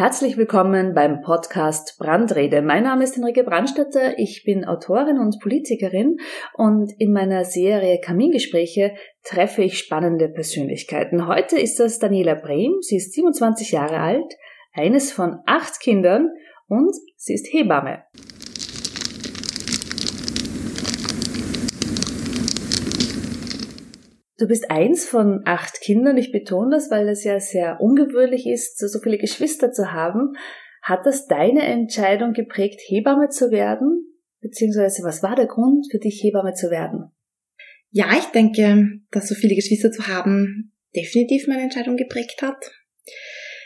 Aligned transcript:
Herzlich 0.00 0.38
willkommen 0.38 0.94
beim 0.94 1.20
Podcast 1.20 1.98
Brandrede. 1.98 2.62
Mein 2.62 2.84
Name 2.84 3.04
ist 3.04 3.16
Henrike 3.16 3.44
Brandstätter, 3.44 4.18
ich 4.18 4.44
bin 4.46 4.64
Autorin 4.64 5.18
und 5.18 5.38
Politikerin 5.42 6.16
und 6.54 6.90
in 6.96 7.12
meiner 7.12 7.44
Serie 7.44 8.00
Kamingespräche 8.00 8.94
treffe 9.24 9.62
ich 9.62 9.76
spannende 9.76 10.30
Persönlichkeiten. 10.30 11.26
Heute 11.26 11.58
ist 11.58 11.80
das 11.80 11.98
Daniela 11.98 12.34
Brehm, 12.34 12.76
sie 12.80 12.96
ist 12.96 13.12
27 13.12 13.72
Jahre 13.72 13.98
alt, 13.98 14.32
eines 14.72 15.12
von 15.12 15.40
acht 15.44 15.80
Kindern 15.80 16.30
und 16.66 16.96
sie 17.16 17.34
ist 17.34 17.52
Hebamme. 17.52 18.04
Du 24.40 24.48
bist 24.48 24.70
eins 24.70 25.04
von 25.04 25.42
acht 25.44 25.82
Kindern. 25.82 26.16
Ich 26.16 26.32
betone 26.32 26.70
das, 26.70 26.90
weil 26.90 27.06
es 27.10 27.24
ja 27.24 27.38
sehr 27.38 27.78
ungewöhnlich 27.78 28.46
ist, 28.46 28.78
so 28.78 28.98
viele 28.98 29.18
Geschwister 29.18 29.70
zu 29.70 29.92
haben. 29.92 30.32
Hat 30.80 31.04
das 31.04 31.26
deine 31.26 31.60
Entscheidung 31.60 32.32
geprägt, 32.32 32.80
Hebamme 32.86 33.28
zu 33.28 33.50
werden? 33.50 34.06
Beziehungsweise 34.40 35.02
was 35.04 35.22
war 35.22 35.36
der 35.36 35.46
Grund 35.46 35.88
für 35.90 35.98
dich, 35.98 36.22
Hebamme 36.24 36.54
zu 36.54 36.70
werden? 36.70 37.10
Ja, 37.90 38.06
ich 38.18 38.24
denke, 38.26 39.00
dass 39.10 39.28
so 39.28 39.34
viele 39.34 39.54
Geschwister 39.54 39.92
zu 39.92 40.06
haben 40.06 40.72
definitiv 40.96 41.46
meine 41.46 41.62
Entscheidung 41.62 41.98
geprägt 41.98 42.40
hat. 42.40 42.72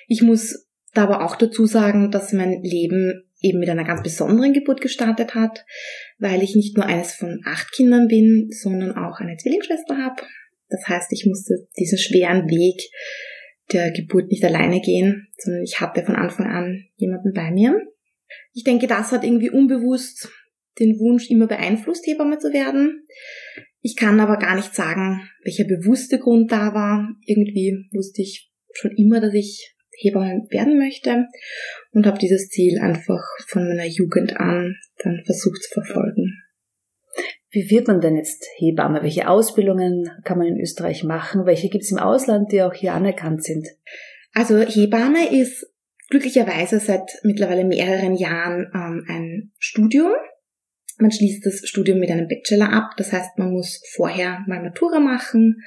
Ich 0.09 0.23
muss 0.23 0.67
da 0.93 1.05
aber 1.05 1.25
auch 1.25 1.37
dazu 1.37 1.67
sagen, 1.67 2.11
dass 2.11 2.33
mein 2.33 2.63
Leben 2.63 3.31
eben 3.41 3.61
mit 3.61 3.69
einer 3.69 3.85
ganz 3.85 4.03
besonderen 4.03 4.53
Geburt 4.53 4.81
gestartet 4.81 5.37
hat, 5.37 5.65
weil 6.19 6.43
ich 6.43 6.57
nicht 6.57 6.77
nur 6.77 6.87
eines 6.87 7.15
von 7.15 7.43
acht 7.45 7.71
Kindern 7.73 8.09
bin, 8.09 8.49
sondern 8.51 8.97
auch 8.97 9.21
eine 9.21 9.37
Zwillingsschwester 9.37 9.99
habe. 9.99 10.23
Das 10.75 10.89
heißt, 10.89 11.13
ich 11.13 11.27
musste 11.27 11.69
diesen 11.79 11.99
schweren 11.99 12.49
Weg 12.49 12.81
der 13.73 13.93
Geburt 13.93 14.31
nicht 14.31 14.45
alleine 14.45 14.81
gehen, 14.81 15.29
sondern 15.39 15.63
ich 15.63 15.81
hatte 15.81 16.05
von 16.05 16.17
Anfang 16.17 16.47
an 16.47 16.85
jemanden 16.97 17.33
bei 17.33 17.51
mir. 17.51 17.81
Ich 18.53 18.65
denke, 18.65 18.87
das 18.87 19.13
hat 19.13 19.25
irgendwie 19.25 19.51
unbewusst 19.51 20.29
den 20.79 20.99
Wunsch 20.99 21.31
immer 21.31 21.47
beeinflusst, 21.47 22.07
Hebamme 22.07 22.39
zu 22.39 22.53
werden. 22.53 23.07
Ich 23.81 23.97
kann 23.97 24.19
aber 24.19 24.39
gar 24.39 24.57
nicht 24.57 24.75
sagen, 24.75 25.29
welcher 25.45 25.65
bewusste 25.65 26.19
Grund 26.19 26.51
da 26.51 26.75
war. 26.75 27.09
Irgendwie 27.27 27.87
wusste 27.93 28.23
ich 28.23 28.51
schon 28.73 28.93
immer, 28.97 29.21
dass 29.21 29.35
ich 29.35 29.75
Hebamme 29.99 30.47
werden 30.51 30.79
möchte 30.79 31.27
und 31.93 32.07
habe 32.07 32.19
dieses 32.19 32.49
Ziel 32.49 32.79
einfach 32.81 33.23
von 33.47 33.69
meiner 33.69 33.87
Jugend 33.87 34.37
an 34.37 34.77
dann 35.03 35.23
versucht 35.25 35.63
zu 35.63 35.71
verfolgen. 35.71 36.44
Wie 37.55 37.71
wird 37.71 37.87
man 37.87 38.01
denn 38.01 38.17
jetzt 38.17 38.45
Hebamme? 38.57 39.05
Welche 39.05 39.29
Ausbildungen 39.29 40.11
kann 40.25 40.39
man 40.39 40.49
in 40.49 40.61
Österreich 40.61 41.05
machen? 41.05 41.47
Welche 41.47 41.69
gibt 41.69 41.85
es 41.85 41.93
im 41.93 41.99
Ausland, 41.99 42.51
die 42.51 42.63
auch 42.63 42.75
hier 42.75 42.95
anerkannt 42.95 43.45
sind? 43.45 43.69
Also 44.33 44.59
Hebamme 44.61 45.33
ist 45.33 45.65
glücklicherweise 46.11 46.81
seit 46.81 47.09
mittlerweile 47.23 47.65
mehreren 47.65 48.17
Jahren 48.17 48.67
ähm, 48.75 49.05
ein 49.09 49.53
Studium. 49.61 50.11
Man 50.99 51.13
schließt 51.13 51.47
das 51.47 51.61
Studium 51.69 52.01
mit 52.01 52.11
einem 52.11 52.27
Bachelor 52.27 52.73
ab. 52.73 52.91
Das 52.97 53.13
heißt, 53.13 53.39
man 53.39 53.53
muss 53.53 53.81
vorher 53.95 54.41
mal 54.49 54.61
Matura 54.61 54.99
machen 54.99 55.63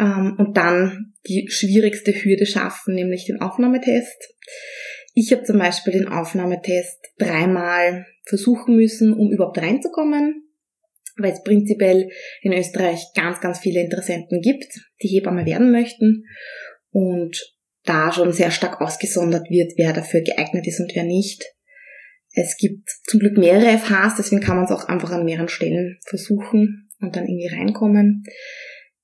ähm, 0.00 0.34
und 0.36 0.56
dann 0.56 1.12
die 1.28 1.46
schwierigste 1.48 2.12
Hürde 2.12 2.44
schaffen, 2.44 2.96
nämlich 2.96 3.26
den 3.26 3.40
Aufnahmetest. 3.40 4.34
Ich 5.14 5.30
habe 5.30 5.44
zum 5.44 5.60
Beispiel 5.60 5.92
den 5.92 6.08
Aufnahmetest 6.08 6.98
dreimal 7.18 8.04
versuchen 8.24 8.74
müssen, 8.74 9.12
um 9.12 9.30
überhaupt 9.30 9.58
reinzukommen 9.58 10.43
weil 11.16 11.32
es 11.32 11.42
prinzipiell 11.42 12.10
in 12.42 12.52
Österreich 12.52 13.00
ganz, 13.14 13.40
ganz 13.40 13.58
viele 13.58 13.80
Interessenten 13.80 14.40
gibt, 14.40 14.72
die 15.02 15.08
Hebamme 15.08 15.46
werden 15.46 15.70
möchten 15.70 16.24
und 16.90 17.54
da 17.84 18.12
schon 18.12 18.32
sehr 18.32 18.50
stark 18.50 18.80
ausgesondert 18.80 19.48
wird, 19.50 19.72
wer 19.76 19.92
dafür 19.92 20.22
geeignet 20.22 20.66
ist 20.66 20.80
und 20.80 20.92
wer 20.94 21.04
nicht. 21.04 21.44
Es 22.32 22.56
gibt 22.56 22.88
zum 23.06 23.20
Glück 23.20 23.38
mehrere 23.38 23.78
FHs, 23.78 24.16
deswegen 24.18 24.40
kann 24.40 24.56
man 24.56 24.64
es 24.64 24.70
auch 24.70 24.88
einfach 24.88 25.12
an 25.12 25.24
mehreren 25.24 25.48
Stellen 25.48 25.98
versuchen 26.06 26.88
und 27.00 27.14
dann 27.14 27.26
irgendwie 27.26 27.54
reinkommen. 27.54 28.24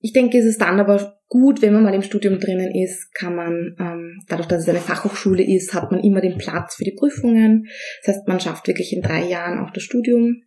Ich 0.01 0.13
denke, 0.13 0.39
es 0.39 0.47
ist 0.47 0.61
dann 0.61 0.81
aber 0.81 1.21
gut, 1.29 1.63
wenn 1.63 1.75
man 1.75 1.85
mal 1.85 1.95
im 1.95 2.03
Studium 2.03 2.39
drinnen 2.39 2.75
ist, 2.75 3.15
kann 3.15 3.37
man, 3.37 3.77
ähm, 3.79 4.19
dadurch, 4.29 4.49
dass 4.49 4.63
es 4.63 4.69
eine 4.69 4.81
Fachhochschule 4.81 5.45
ist, 5.45 5.75
hat 5.75 5.93
man 5.93 6.03
immer 6.03 6.21
den 6.21 6.39
Platz 6.39 6.75
für 6.75 6.85
die 6.85 6.97
Prüfungen. 6.99 7.67
Das 8.03 8.17
heißt, 8.17 8.29
man 8.29 8.41
schafft 8.41 8.67
wirklich 8.67 8.93
in 8.95 9.03
drei 9.03 9.25
Jahren 9.25 9.59
auch 9.59 9.71
das 9.73 9.83
Studium 9.83 10.43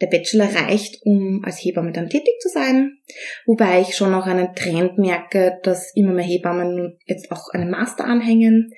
der 0.00 0.06
Bachelor 0.06 0.48
reicht, 0.54 1.04
um 1.04 1.42
als 1.44 1.58
Hebamme 1.58 1.92
dann 1.92 2.08
tätig 2.08 2.34
zu 2.40 2.48
sein. 2.48 2.98
Wobei 3.46 3.80
ich 3.80 3.96
schon 3.96 4.14
auch 4.14 4.26
einen 4.26 4.54
Trend 4.54 4.98
merke, 4.98 5.58
dass 5.62 5.92
immer 5.94 6.12
mehr 6.12 6.24
Hebammen 6.24 6.98
jetzt 7.06 7.32
auch 7.32 7.48
einen 7.52 7.70
Master 7.70 8.04
anhängen. 8.04 8.72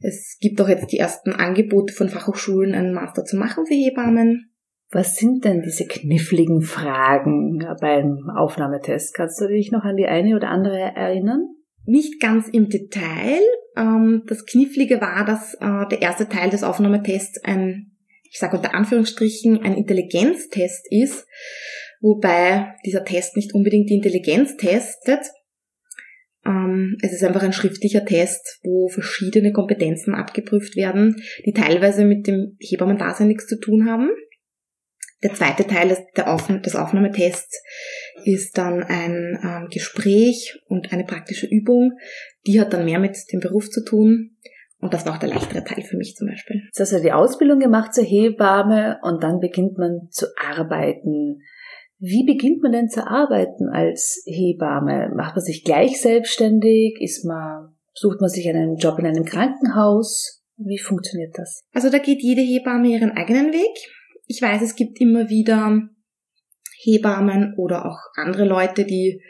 Es 0.00 0.36
gibt 0.40 0.60
auch 0.60 0.68
jetzt 0.68 0.92
die 0.92 0.98
ersten 0.98 1.32
Angebote 1.32 1.94
von 1.94 2.08
Fachhochschulen, 2.08 2.74
einen 2.74 2.92
Master 2.92 3.24
zu 3.24 3.36
machen 3.36 3.66
für 3.66 3.74
Hebammen. 3.74 4.52
Was 4.90 5.16
sind 5.16 5.44
denn 5.44 5.62
diese 5.62 5.86
kniffligen 5.86 6.62
Fragen 6.62 7.62
beim 7.80 8.30
Aufnahmetest? 8.34 9.14
Kannst 9.14 9.40
du 9.40 9.46
dich 9.46 9.70
noch 9.70 9.84
an 9.84 9.96
die 9.96 10.06
eine 10.06 10.34
oder 10.34 10.48
andere 10.48 10.78
erinnern? 10.78 11.42
Nicht 11.84 12.20
ganz 12.20 12.48
im 12.48 12.68
Detail. 12.68 13.40
Ähm, 13.76 14.24
das 14.26 14.46
Knifflige 14.46 15.00
war, 15.00 15.24
dass 15.24 15.54
äh, 15.54 15.86
der 15.90 16.00
erste 16.02 16.28
Teil 16.28 16.50
des 16.50 16.62
Aufnahmetests 16.62 17.42
ein 17.44 17.87
ich 18.30 18.38
sage 18.38 18.56
unter 18.56 18.74
Anführungsstrichen, 18.74 19.62
ein 19.62 19.74
Intelligenztest 19.74 20.86
ist, 20.90 21.26
wobei 22.00 22.74
dieser 22.84 23.04
Test 23.04 23.36
nicht 23.36 23.54
unbedingt 23.54 23.90
die 23.90 23.96
Intelligenz 23.96 24.56
testet. 24.56 25.20
Ähm, 26.46 26.96
es 27.02 27.12
ist 27.12 27.24
einfach 27.24 27.42
ein 27.42 27.52
schriftlicher 27.52 28.04
Test, 28.04 28.60
wo 28.62 28.88
verschiedene 28.88 29.52
Kompetenzen 29.52 30.14
abgeprüft 30.14 30.76
werden, 30.76 31.16
die 31.44 31.52
teilweise 31.52 32.04
mit 32.04 32.26
dem 32.26 32.56
Hebammendasein 32.60 33.28
nichts 33.28 33.46
zu 33.46 33.58
tun 33.58 33.88
haben. 33.88 34.10
Der 35.22 35.34
zweite 35.34 35.66
Teil 35.66 35.88
des, 35.88 36.74
Aufnahmetests 36.76 37.60
ist 38.24 38.56
dann 38.56 38.84
ein 38.84 39.38
ähm, 39.42 39.68
Gespräch 39.68 40.60
und 40.66 40.92
eine 40.92 41.04
praktische 41.04 41.46
Übung. 41.46 41.98
Die 42.46 42.60
hat 42.60 42.72
dann 42.72 42.84
mehr 42.84 43.00
mit 43.00 43.16
dem 43.32 43.40
Beruf 43.40 43.68
zu 43.68 43.84
tun. 43.84 44.36
Und 44.80 44.94
das 44.94 45.04
war 45.04 45.14
auch 45.14 45.18
der 45.18 45.30
leichtere 45.30 45.64
Teil 45.64 45.82
für 45.82 45.96
mich 45.96 46.14
zum 46.14 46.28
Beispiel. 46.28 46.62
Jetzt 46.66 46.80
hast 46.80 46.92
du 46.92 47.00
die 47.00 47.12
Ausbildung 47.12 47.58
gemacht 47.58 47.94
zur 47.94 48.04
Hebamme 48.04 48.98
und 49.02 49.22
dann 49.22 49.40
beginnt 49.40 49.76
man 49.76 50.08
zu 50.10 50.26
arbeiten. 50.36 51.42
Wie 51.98 52.24
beginnt 52.24 52.62
man 52.62 52.72
denn 52.72 52.88
zu 52.88 53.04
arbeiten 53.04 53.68
als 53.68 54.22
Hebamme? 54.26 55.10
Macht 55.16 55.34
man 55.34 55.44
sich 55.44 55.64
gleich 55.64 56.00
selbstständig? 56.00 56.96
Ist 57.00 57.24
man, 57.24 57.74
sucht 57.92 58.20
man 58.20 58.30
sich 58.30 58.48
einen 58.48 58.76
Job 58.76 59.00
in 59.00 59.06
einem 59.06 59.24
Krankenhaus? 59.24 60.44
Wie 60.56 60.78
funktioniert 60.78 61.36
das? 61.36 61.60
Also 61.72 61.90
da 61.90 61.98
geht 61.98 62.22
jede 62.22 62.42
Hebamme 62.42 62.88
ihren 62.88 63.10
eigenen 63.10 63.52
Weg. 63.52 63.76
Ich 64.26 64.40
weiß, 64.40 64.62
es 64.62 64.76
gibt 64.76 65.00
immer 65.00 65.28
wieder 65.28 65.88
Hebammen 66.82 67.54
oder 67.56 67.84
auch 67.84 67.98
andere 68.14 68.44
Leute, 68.44 68.84
die 68.84 69.20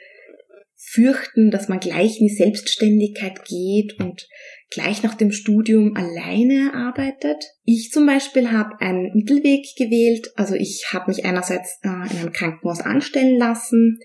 fürchten, 0.91 1.51
dass 1.51 1.69
man 1.69 1.81
gleich 1.81 2.21
in 2.21 2.27
die 2.27 2.35
Selbstständigkeit 2.35 3.45
geht 3.45 3.99
und 4.01 4.27
gleich 4.71 5.03
nach 5.03 5.15
dem 5.15 5.33
Studium 5.33 5.97
alleine 5.97 6.73
arbeitet. 6.75 7.45
Ich 7.65 7.91
zum 7.93 8.07
Beispiel 8.07 8.51
habe 8.51 8.81
einen 8.81 9.11
Mittelweg 9.15 9.65
gewählt. 9.77 10.31
Also 10.37 10.55
ich 10.55 10.87
habe 10.93 11.11
mich 11.11 11.25
einerseits 11.25 11.79
äh, 11.83 11.89
in 11.89 12.19
einem 12.19 12.33
Krankenhaus 12.33 12.81
anstellen 12.81 13.39
lassen, 13.39 13.99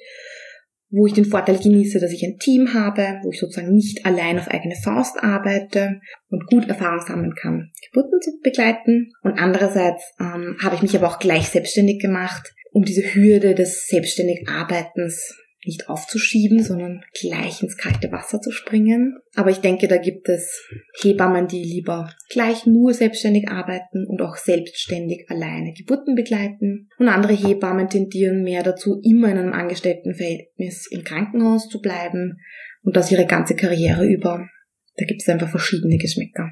wo 0.89 1.07
ich 1.07 1.13
den 1.13 1.25
Vorteil 1.25 1.57
genieße, 1.57 1.99
dass 1.99 2.11
ich 2.11 2.23
ein 2.23 2.37
Team 2.37 2.73
habe, 2.73 3.19
wo 3.23 3.31
ich 3.31 3.39
sozusagen 3.39 3.73
nicht 3.73 4.05
allein 4.05 4.37
auf 4.37 4.47
eigene 4.47 4.75
Faust 4.75 5.17
arbeite 5.21 5.99
und 6.29 6.47
gut 6.47 6.67
Erfahrung 6.69 6.99
sammeln 6.99 7.33
kann, 7.33 7.71
Geburten 7.91 8.21
zu 8.21 8.31
begleiten. 8.43 9.11
Und 9.23 9.39
andererseits 9.39 10.03
ähm, 10.19 10.57
habe 10.61 10.75
ich 10.75 10.81
mich 10.81 10.95
aber 10.95 11.07
auch 11.07 11.19
gleich 11.19 11.49
selbstständig 11.49 11.99
gemacht, 11.99 12.53
um 12.71 12.83
diese 12.85 13.15
Hürde 13.15 13.55
des 13.55 13.87
selbstständig 13.87 14.47
Arbeitens 14.47 15.35
nicht 15.65 15.89
aufzuschieben, 15.89 16.63
sondern 16.63 17.03
gleich 17.19 17.63
ins 17.63 17.77
kalte 17.77 18.11
Wasser 18.11 18.41
zu 18.41 18.51
springen. 18.51 19.17
Aber 19.35 19.49
ich 19.49 19.59
denke, 19.59 19.87
da 19.87 19.97
gibt 19.97 20.29
es 20.29 20.67
Hebammen, 21.01 21.47
die 21.47 21.63
lieber 21.63 22.11
gleich 22.29 22.65
nur 22.65 22.93
selbstständig 22.93 23.49
arbeiten 23.49 24.05
und 24.07 24.21
auch 24.21 24.35
selbstständig 24.35 25.29
alleine 25.29 25.73
Geburten 25.73 26.15
begleiten. 26.15 26.89
Und 26.97 27.07
andere 27.07 27.33
Hebammen 27.33 27.89
tendieren 27.89 28.43
mehr 28.43 28.63
dazu, 28.63 28.99
immer 29.03 29.29
in 29.29 29.37
einem 29.37 29.53
Angestelltenverhältnis 29.53 30.87
im 30.91 31.03
Krankenhaus 31.03 31.69
zu 31.69 31.81
bleiben 31.81 32.37
und 32.83 32.95
das 32.95 33.11
ihre 33.11 33.25
ganze 33.25 33.55
Karriere 33.55 34.05
über. 34.05 34.47
Da 34.95 35.05
gibt 35.05 35.21
es 35.21 35.29
einfach 35.29 35.49
verschiedene 35.49 35.97
Geschmäcker. 35.97 36.51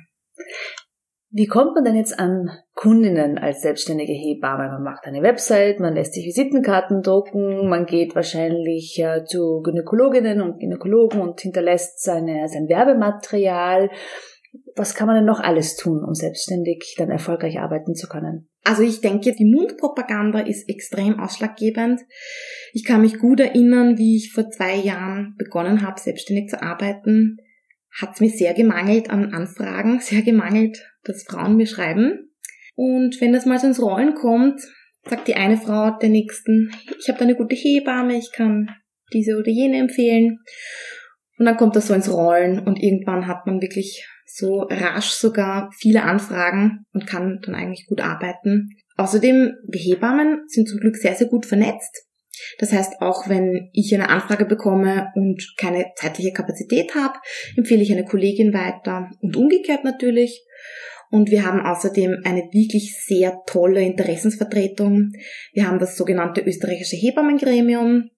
Wie 1.33 1.47
kommt 1.47 1.75
man 1.75 1.85
denn 1.85 1.95
jetzt 1.95 2.19
an 2.19 2.49
Kundinnen 2.73 3.37
als 3.37 3.61
selbstständige 3.61 4.11
Hebamme? 4.11 4.67
Man 4.67 4.83
macht 4.83 5.05
eine 5.05 5.21
Website, 5.21 5.79
man 5.79 5.95
lässt 5.95 6.13
sich 6.13 6.25
Visitenkarten 6.25 7.01
drucken, 7.01 7.69
man 7.69 7.85
geht 7.85 8.15
wahrscheinlich 8.15 8.99
äh, 8.99 9.23
zu 9.23 9.61
Gynäkologinnen 9.63 10.41
und 10.41 10.59
Gynäkologen 10.59 11.21
und 11.21 11.39
hinterlässt 11.39 12.03
seine, 12.03 12.49
sein 12.49 12.67
Werbematerial. 12.67 13.89
Was 14.75 14.93
kann 14.93 15.07
man 15.07 15.15
denn 15.15 15.25
noch 15.25 15.39
alles 15.39 15.77
tun, 15.77 16.03
um 16.03 16.13
selbstständig 16.13 16.95
dann 16.97 17.09
erfolgreich 17.09 17.59
arbeiten 17.59 17.95
zu 17.95 18.09
können? 18.09 18.49
Also 18.65 18.83
ich 18.83 18.99
denke, 18.99 19.33
die 19.33 19.45
Mundpropaganda 19.45 20.39
ist 20.39 20.67
extrem 20.67 21.17
ausschlaggebend. 21.17 22.01
Ich 22.73 22.83
kann 22.83 22.99
mich 22.99 23.19
gut 23.19 23.39
erinnern, 23.39 23.97
wie 23.97 24.17
ich 24.17 24.33
vor 24.33 24.49
zwei 24.49 24.75
Jahren 24.75 25.35
begonnen 25.37 25.81
habe, 25.81 25.97
selbstständig 25.97 26.49
zu 26.49 26.61
arbeiten 26.61 27.37
hat 27.99 28.13
es 28.13 28.21
mir 28.21 28.29
sehr 28.29 28.53
gemangelt 28.53 29.09
an 29.09 29.33
Anfragen, 29.33 29.99
sehr 30.01 30.21
gemangelt, 30.21 30.77
dass 31.03 31.23
Frauen 31.23 31.55
mir 31.55 31.67
schreiben. 31.67 32.31
Und 32.75 33.19
wenn 33.21 33.33
das 33.33 33.45
mal 33.45 33.59
so 33.59 33.67
ins 33.67 33.81
Rollen 33.81 34.15
kommt, 34.15 34.61
sagt 35.07 35.27
die 35.27 35.35
eine 35.35 35.57
Frau 35.57 35.97
der 35.99 36.09
nächsten, 36.09 36.71
ich 36.99 37.07
habe 37.09 37.19
da 37.19 37.25
eine 37.25 37.35
gute 37.35 37.55
Hebamme, 37.55 38.17
ich 38.17 38.31
kann 38.31 38.69
diese 39.13 39.37
oder 39.37 39.49
jene 39.49 39.77
empfehlen. 39.77 40.39
Und 41.37 41.45
dann 41.45 41.57
kommt 41.57 41.75
das 41.75 41.87
so 41.87 41.93
ins 41.93 42.11
Rollen 42.11 42.59
und 42.59 42.81
irgendwann 42.81 43.27
hat 43.27 43.45
man 43.45 43.61
wirklich 43.61 44.07
so 44.25 44.61
rasch 44.69 45.09
sogar 45.09 45.71
viele 45.77 46.03
Anfragen 46.03 46.85
und 46.93 47.07
kann 47.07 47.39
dann 47.43 47.55
eigentlich 47.55 47.87
gut 47.87 47.99
arbeiten. 47.99 48.69
Außerdem, 48.95 49.53
wir 49.67 49.79
Hebammen 49.79 50.43
sind 50.47 50.69
zum 50.69 50.79
Glück 50.79 50.95
sehr, 50.95 51.15
sehr 51.15 51.27
gut 51.27 51.45
vernetzt. 51.45 52.07
Das 52.59 52.71
heißt, 52.71 53.01
auch 53.01 53.27
wenn 53.27 53.69
ich 53.73 53.93
eine 53.93 54.09
Anfrage 54.09 54.45
bekomme 54.45 55.07
und 55.15 55.53
keine 55.57 55.85
zeitliche 55.95 56.33
Kapazität 56.33 56.95
habe, 56.95 57.15
empfehle 57.55 57.81
ich 57.81 57.91
eine 57.91 58.05
Kollegin 58.05 58.53
weiter 58.53 59.09
und 59.21 59.35
umgekehrt 59.35 59.83
natürlich. 59.83 60.45
Und 61.11 61.29
wir 61.29 61.45
haben 61.45 61.59
außerdem 61.59 62.21
eine 62.23 62.43
wirklich 62.53 62.95
sehr 63.05 63.37
tolle 63.45 63.83
Interessensvertretung. 63.83 65.11
Wir 65.53 65.67
haben 65.67 65.79
das 65.79 65.97
sogenannte 65.97 66.41
österreichische 66.41 66.95
Hebammengremium, 66.95 68.09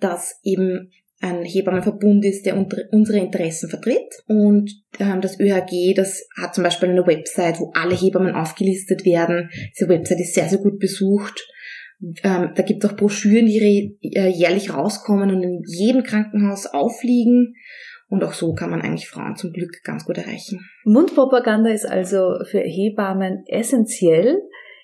das 0.00 0.40
eben 0.42 0.90
ein 1.20 1.44
Hebammenverbund 1.44 2.24
ist, 2.24 2.44
der 2.44 2.56
unsere 2.90 3.18
Interessen 3.18 3.70
vertritt. 3.70 4.22
Und 4.26 4.70
ähm, 4.98 5.20
das 5.20 5.40
ÖHG, 5.40 5.94
das 5.94 6.26
hat 6.36 6.54
zum 6.54 6.64
Beispiel 6.64 6.90
eine 6.90 7.06
Website, 7.06 7.58
wo 7.60 7.70
alle 7.74 7.94
Hebammen 7.94 8.34
aufgelistet 8.34 9.04
werden. 9.04 9.48
Diese 9.74 9.88
Website 9.88 10.20
ist 10.20 10.34
sehr, 10.34 10.48
sehr 10.48 10.58
gut 10.58 10.78
besucht. 10.78 11.46
Ähm, 12.00 12.52
da 12.54 12.62
gibt 12.62 12.84
es 12.84 12.90
auch 12.90 12.96
Broschüren, 12.96 13.46
die 13.46 13.98
äh, 14.02 14.28
jährlich 14.28 14.74
rauskommen 14.74 15.30
und 15.30 15.42
in 15.42 15.62
jedem 15.66 16.02
Krankenhaus 16.02 16.66
aufliegen. 16.66 17.54
Und 18.08 18.22
auch 18.22 18.32
so 18.32 18.54
kann 18.54 18.70
man 18.70 18.82
eigentlich 18.82 19.08
Frauen 19.08 19.36
zum 19.36 19.52
Glück 19.52 19.82
ganz 19.82 20.04
gut 20.04 20.18
erreichen. 20.18 20.60
Mundpropaganda 20.84 21.70
ist 21.70 21.86
also 21.86 22.36
für 22.48 22.60
Hebammen 22.60 23.44
essentiell. 23.46 24.40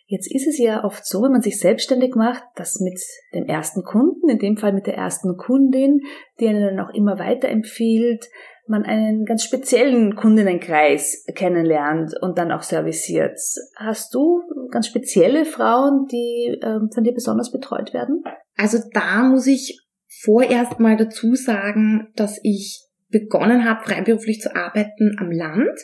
Jetzt 0.07 0.31
ist 0.35 0.47
es 0.47 0.59
ja 0.59 0.85
oft 0.85 1.07
so, 1.07 1.23
wenn 1.23 1.33
man 1.33 1.41
sich 1.41 1.59
selbstständig 1.59 2.15
macht, 2.17 2.43
dass 2.57 2.81
mit 2.81 3.01
dem 3.33 3.47
ersten 3.47 3.83
Kunden, 3.83 4.29
in 4.29 4.39
dem 4.39 4.57
Fall 4.57 4.73
mit 4.73 4.87
der 4.87 4.97
ersten 4.97 5.37
Kundin, 5.37 6.01
die 6.41 6.49
einen 6.49 6.77
dann 6.77 6.81
auch 6.81 6.93
immer 6.93 7.19
weiterempfiehlt, 7.19 8.29
man 8.69 8.85
einen 8.85 9.25
ganz 9.25 9.45
speziellen 9.45 10.15
Kundenkreis 10.15 11.25
kennenlernt 11.35 12.15
und 12.21 12.39
dann 12.39 12.53
auch 12.53 12.63
serviciert. 12.63 13.39
Hast 13.77 14.15
du 14.15 14.43
ganz 14.71 14.87
spezielle 14.87 15.45
Frauen, 15.45 16.07
die 16.11 16.59
ähm, 16.63 16.91
von 16.93 17.05
dir 17.05 17.13
besonders 17.13 17.51
betreut 17.51 17.93
werden? 17.93 18.23
Also 18.57 18.79
da 18.93 19.23
muss 19.25 19.47
ich 19.47 19.81
vorerst 20.21 20.79
mal 20.79 20.97
dazu 20.97 21.35
sagen, 21.35 22.09
dass 22.15 22.39
ich 22.43 22.87
begonnen 23.09 23.65
habe, 23.69 23.85
freiberuflich 23.85 24.41
zu 24.41 24.55
arbeiten 24.55 25.17
am 25.19 25.31
Land 25.31 25.79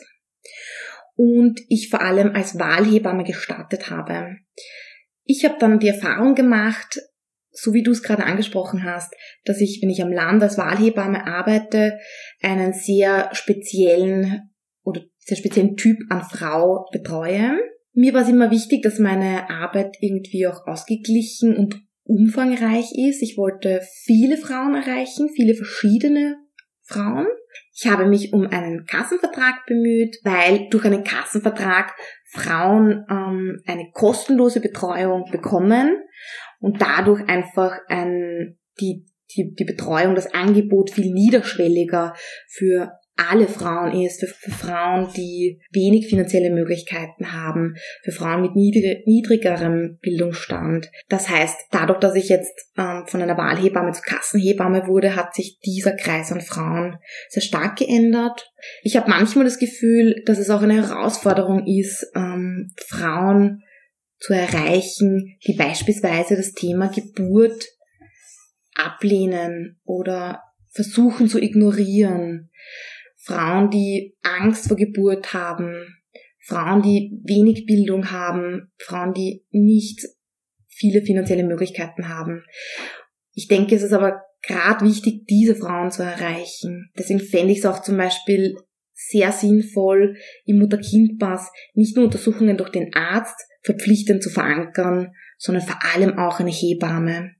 und 1.15 1.59
ich 1.67 1.89
vor 1.89 2.01
allem 2.01 2.33
als 2.33 2.57
Wahlhebamme 2.57 3.23
gestartet 3.23 3.89
habe. 3.89 4.37
Ich 5.25 5.45
habe 5.45 5.57
dann 5.59 5.79
die 5.79 5.89
Erfahrung 5.89 6.33
gemacht, 6.33 6.99
so 7.51 7.73
wie 7.73 7.83
du 7.83 7.91
es 7.91 8.03
gerade 8.03 8.25
angesprochen 8.25 8.83
hast, 8.83 9.13
dass 9.45 9.61
ich, 9.61 9.79
wenn 9.81 9.89
ich 9.89 10.01
am 10.01 10.11
Land 10.11 10.41
als 10.41 10.57
Wahlhebamme 10.57 11.25
arbeite, 11.25 11.97
einen 12.41 12.73
sehr 12.73 13.29
speziellen 13.33 14.49
oder 14.83 15.01
sehr 15.17 15.37
speziellen 15.37 15.75
Typ 15.75 15.97
an 16.09 16.23
Frau 16.23 16.87
betreue. 16.91 17.59
Mir 17.93 18.13
war 18.13 18.21
es 18.21 18.29
immer 18.29 18.51
wichtig, 18.51 18.83
dass 18.83 18.99
meine 18.99 19.49
Arbeit 19.49 19.97
irgendwie 19.99 20.47
auch 20.47 20.65
ausgeglichen 20.67 21.55
und 21.55 21.81
umfangreich 22.03 22.91
ist. 22.95 23.21
Ich 23.21 23.37
wollte 23.37 23.81
viele 24.03 24.37
Frauen 24.37 24.75
erreichen, 24.75 25.29
viele 25.29 25.53
verschiedene 25.53 26.37
Frauen. 26.83 27.27
Ich 27.73 27.87
habe 27.87 28.07
mich 28.07 28.33
um 28.33 28.47
einen 28.47 28.85
Kassenvertrag 28.85 29.65
bemüht, 29.67 30.17
weil 30.23 30.67
durch 30.69 30.85
einen 30.85 31.03
Kassenvertrag 31.03 31.93
Frauen 32.31 33.05
ähm, 33.09 33.61
eine 33.65 33.89
kostenlose 33.91 34.59
Betreuung 34.59 35.29
bekommen 35.31 35.97
und 36.59 36.81
dadurch 36.81 37.27
einfach 37.27 37.77
ein, 37.87 38.57
die, 38.79 39.05
die, 39.35 39.53
die 39.53 39.65
Betreuung, 39.65 40.15
das 40.15 40.33
Angebot 40.33 40.91
viel 40.91 41.13
niederschwelliger 41.13 42.13
für 42.47 42.91
alle 43.27 43.47
Frauen 43.47 44.01
ist, 44.01 44.21
für, 44.21 44.27
für, 44.27 44.51
Frauen, 44.51 45.09
die 45.15 45.59
wenig 45.71 46.07
finanzielle 46.07 46.51
Möglichkeiten 46.51 47.33
haben, 47.33 47.75
für 48.03 48.11
Frauen 48.11 48.41
mit 48.41 48.55
niedrig, 48.55 49.05
niedrigerem 49.05 49.97
Bildungsstand. 50.01 50.89
Das 51.09 51.29
heißt, 51.29 51.67
dadurch, 51.71 51.99
dass 51.99 52.15
ich 52.15 52.29
jetzt 52.29 52.71
ähm, 52.77 53.03
von 53.07 53.21
einer 53.21 53.37
Wahlhebamme 53.37 53.91
zu 53.91 54.01
Kassenhebamme 54.01 54.87
wurde, 54.87 55.15
hat 55.15 55.35
sich 55.35 55.59
dieser 55.59 55.93
Kreis 55.97 56.31
an 56.31 56.41
Frauen 56.41 56.97
sehr 57.29 57.43
stark 57.43 57.77
geändert. 57.77 58.51
Ich 58.83 58.95
habe 58.95 59.09
manchmal 59.09 59.45
das 59.45 59.59
Gefühl, 59.59 60.23
dass 60.25 60.37
es 60.37 60.49
auch 60.49 60.61
eine 60.61 60.75
Herausforderung 60.75 61.67
ist, 61.67 62.09
ähm, 62.15 62.71
Frauen 62.87 63.63
zu 64.19 64.33
erreichen, 64.33 65.37
die 65.47 65.53
beispielsweise 65.53 66.35
das 66.35 66.53
Thema 66.53 66.87
Geburt 66.87 67.65
ablehnen 68.75 69.79
oder 69.83 70.41
versuchen 70.69 71.27
zu 71.27 71.41
ignorieren. 71.41 72.51
Frauen, 73.17 73.69
die 73.69 74.17
Angst 74.21 74.67
vor 74.67 74.77
Geburt 74.77 75.33
haben, 75.33 75.95
Frauen, 76.39 76.81
die 76.81 77.11
wenig 77.25 77.65
Bildung 77.65 78.11
haben, 78.11 78.71
Frauen, 78.77 79.13
die 79.13 79.45
nicht 79.51 80.07
viele 80.67 81.01
finanzielle 81.01 81.43
Möglichkeiten 81.43 82.07
haben. 82.07 82.43
Ich 83.33 83.47
denke, 83.47 83.75
es 83.75 83.83
ist 83.83 83.93
aber 83.93 84.21
gerade 84.41 84.85
wichtig, 84.85 85.25
diese 85.27 85.55
Frauen 85.55 85.91
zu 85.91 86.03
erreichen. 86.03 86.91
Deswegen 86.97 87.19
fände 87.19 87.51
ich 87.51 87.59
es 87.59 87.65
auch 87.65 87.81
zum 87.81 87.97
Beispiel 87.97 88.55
sehr 89.07 89.31
sinnvoll, 89.31 90.17
im 90.45 90.59
Mutter-Kind-Pass 90.59 91.51
nicht 91.73 91.95
nur 91.95 92.05
Untersuchungen 92.05 92.57
durch 92.57 92.69
den 92.69 92.93
Arzt 92.93 93.39
verpflichtend 93.61 94.21
zu 94.21 94.29
verankern, 94.29 95.13
sondern 95.37 95.65
vor 95.65 95.77
allem 95.93 96.17
auch 96.17 96.39
eine 96.39 96.51
Hebamme. 96.51 97.31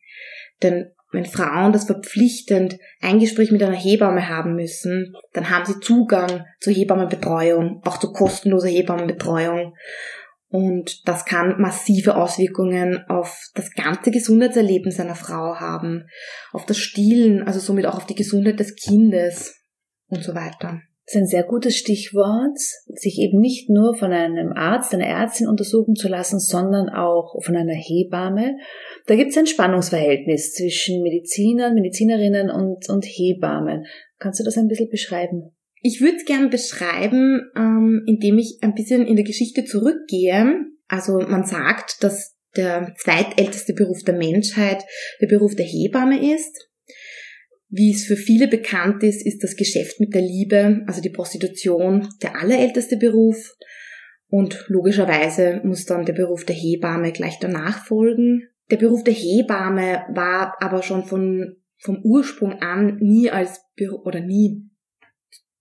Denn 0.63 0.91
wenn 1.11 1.25
Frauen 1.25 1.73
das 1.73 1.85
verpflichtend 1.85 2.77
ein 3.01 3.19
Gespräch 3.19 3.51
mit 3.51 3.63
einer 3.63 3.75
Hebamme 3.75 4.29
haben 4.29 4.55
müssen, 4.55 5.13
dann 5.33 5.49
haben 5.49 5.65
sie 5.65 5.79
Zugang 5.79 6.45
zur 6.59 6.73
Hebammenbetreuung, 6.73 7.81
auch 7.83 7.97
zur 7.97 8.13
kostenlosen 8.13 8.69
Hebammenbetreuung. 8.69 9.73
Und 10.49 11.07
das 11.07 11.25
kann 11.25 11.59
massive 11.59 12.15
Auswirkungen 12.15 13.03
auf 13.07 13.49
das 13.53 13.71
ganze 13.73 14.11
Gesundheitserleben 14.11 14.93
einer 14.99 15.15
Frau 15.15 15.55
haben, 15.59 16.05
auf 16.51 16.65
das 16.65 16.77
Stillen, 16.77 17.43
also 17.43 17.59
somit 17.59 17.85
auch 17.85 17.97
auf 17.97 18.05
die 18.05 18.15
Gesundheit 18.15 18.59
des 18.59 18.75
Kindes 18.75 19.55
und 20.07 20.23
so 20.23 20.33
weiter. 20.33 20.81
Ist 21.09 21.15
ein 21.15 21.25
sehr 21.25 21.41
gutes 21.41 21.75
Stichwort, 21.75 22.59
sich 22.85 23.17
eben 23.17 23.39
nicht 23.39 23.67
nur 23.67 23.95
von 23.95 24.13
einem 24.13 24.53
Arzt, 24.53 24.93
einer 24.93 25.07
Ärztin 25.07 25.47
untersuchen 25.47 25.95
zu 25.95 26.07
lassen, 26.07 26.39
sondern 26.39 26.87
auch 26.87 27.33
von 27.43 27.55
einer 27.55 27.73
Hebamme. 27.73 28.57
Da 29.07 29.15
gibt 29.15 29.31
es 29.31 29.37
ein 29.37 29.47
Spannungsverhältnis 29.47 30.53
zwischen 30.53 31.01
Medizinern, 31.01 31.73
Medizinerinnen 31.73 32.51
und, 32.51 32.87
und 32.89 33.05
Hebammen. 33.05 33.87
Kannst 34.19 34.39
du 34.39 34.43
das 34.43 34.55
ein 34.59 34.67
bisschen 34.67 34.91
beschreiben? 34.91 35.55
Ich 35.81 35.99
würde 35.99 36.17
es 36.17 36.25
gerne 36.25 36.47
beschreiben, 36.47 37.41
ähm, 37.57 38.03
indem 38.05 38.37
ich 38.37 38.59
ein 38.61 38.75
bisschen 38.75 39.07
in 39.07 39.15
der 39.15 39.25
Geschichte 39.25 39.65
zurückgehe. 39.65 40.57
Also 40.87 41.13
man 41.27 41.43
sagt, 41.43 42.03
dass 42.03 42.35
der 42.55 42.93
zweitälteste 42.99 43.73
Beruf 43.73 44.03
der 44.03 44.15
Menschheit 44.15 44.83
der 45.19 45.27
Beruf 45.27 45.55
der 45.55 45.65
Hebamme 45.65 46.35
ist. 46.35 46.68
Wie 47.69 47.93
es 47.93 48.05
für 48.05 48.15
viele 48.15 48.47
bekannt 48.47 49.03
ist, 49.03 49.25
ist 49.25 49.43
das 49.43 49.55
Geschäft 49.55 49.99
mit 49.99 50.13
der 50.15 50.21
Liebe, 50.21 50.81
also 50.87 51.01
die 51.01 51.11
Prostitution, 51.11 52.07
der 52.21 52.35
allerälteste 52.35 52.97
Beruf. 52.97 53.55
Und 54.27 54.65
logischerweise 54.67 55.61
muss 55.63 55.85
dann 55.85 56.05
der 56.05 56.13
Beruf 56.13 56.45
der 56.45 56.55
Hebamme 56.55 57.11
gleich 57.11 57.37
danach 57.39 57.85
folgen. 57.85 58.47
Der 58.71 58.77
Beruf 58.77 59.03
der 59.03 59.13
Hebamme 59.13 60.03
war 60.13 60.55
aber 60.59 60.81
schon 60.81 61.03
von, 61.03 61.57
vom 61.77 62.01
Ursprung 62.03 62.53
an 62.53 62.97
nie 62.97 63.29
als, 63.29 63.61
oder 64.03 64.19
nie, 64.19 64.69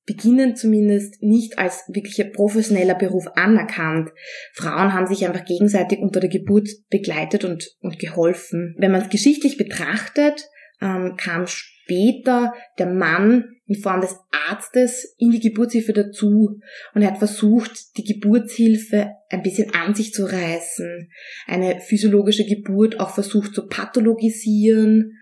beginnend 0.09 0.57
zumindest, 0.57 1.23
nicht 1.23 1.59
als 1.59 1.85
wirklicher 1.89 2.25
professioneller 2.25 2.95
Beruf 2.95 3.27
anerkannt. 3.35 4.11
Frauen 4.55 4.95
haben 4.95 5.07
sich 5.07 5.27
einfach 5.27 5.45
gegenseitig 5.45 5.99
unter 5.99 6.21
der 6.21 6.31
Geburt 6.31 6.69
begleitet 6.89 7.45
und, 7.45 7.77
und 7.81 7.99
geholfen. 7.99 8.75
Wenn 8.79 8.93
man 8.93 9.03
es 9.03 9.11
geschichtlich 9.11 9.59
betrachtet, 9.59 10.49
ähm, 10.81 11.17
kam 11.17 11.47
später 11.47 12.53
der 12.79 12.87
Mann 12.87 13.57
in 13.67 13.77
Form 13.77 14.01
des 14.01 14.17
Arztes 14.49 15.15
in 15.19 15.31
die 15.31 15.41
Geburtshilfe 15.41 15.93
dazu 15.93 16.61
und 16.95 17.03
er 17.03 17.11
hat 17.11 17.19
versucht, 17.19 17.97
die 17.97 18.05
Geburtshilfe 18.05 19.11
ein 19.29 19.43
bisschen 19.43 19.75
an 19.75 19.95
sich 19.95 20.13
zu 20.13 20.25
reißen, 20.25 21.11
eine 21.47 21.81
physiologische 21.81 22.47
Geburt 22.47 23.01
auch 23.01 23.11
versucht 23.11 23.55
zu 23.55 23.67
pathologisieren 23.67 25.19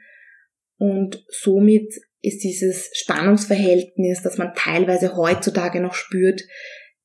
und 0.79 1.25
somit 1.29 1.93
ist 2.23 2.43
dieses 2.43 2.91
Spannungsverhältnis, 2.93 4.23
das 4.23 4.39
man 4.39 4.53
teilweise 4.55 5.17
heutzutage 5.17 5.81
noch 5.81 5.95
spürt, 5.95 6.43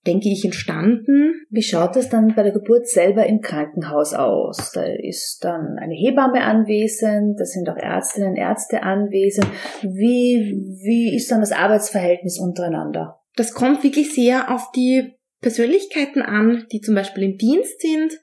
denke 0.08 0.30
ich, 0.30 0.44
entstanden. 0.44 1.46
Wie 1.50 1.62
schaut 1.62 1.96
es 1.96 2.10
dann 2.10 2.34
bei 2.36 2.44
der 2.44 2.52
Geburt 2.52 2.88
selber 2.88 3.26
im 3.26 3.42
Krankenhaus 3.42 4.14
aus? 4.14 4.72
Da 4.74 4.84
ist 4.84 5.40
dann 5.44 5.78
eine 5.80 5.94
Hebamme 5.94 6.42
anwesend, 6.42 7.40
da 7.40 7.46
sind 7.46 7.70
auch 7.70 7.78
Ärztinnen 7.78 8.32
und 8.32 8.38
Ärzte 8.38 8.84
anwesend. 8.84 9.48
Wie, 9.82 10.58
wie 10.84 11.16
ist 11.16 11.30
dann 11.30 11.42
das 11.42 11.52
Arbeitsverhältnis 11.52 12.40
untereinander? 12.40 13.20
Das 13.36 13.54
kommt 13.54 13.84
wirklich 13.84 14.14
sehr 14.14 14.54
auf 14.54 14.72
die 14.76 15.14
Persönlichkeiten 15.42 16.22
an, 16.22 16.66
die 16.72 16.82
zum 16.82 16.96
Beispiel 16.96 17.24
im 17.24 17.38
Dienst 17.38 17.82
sind. 17.82 18.14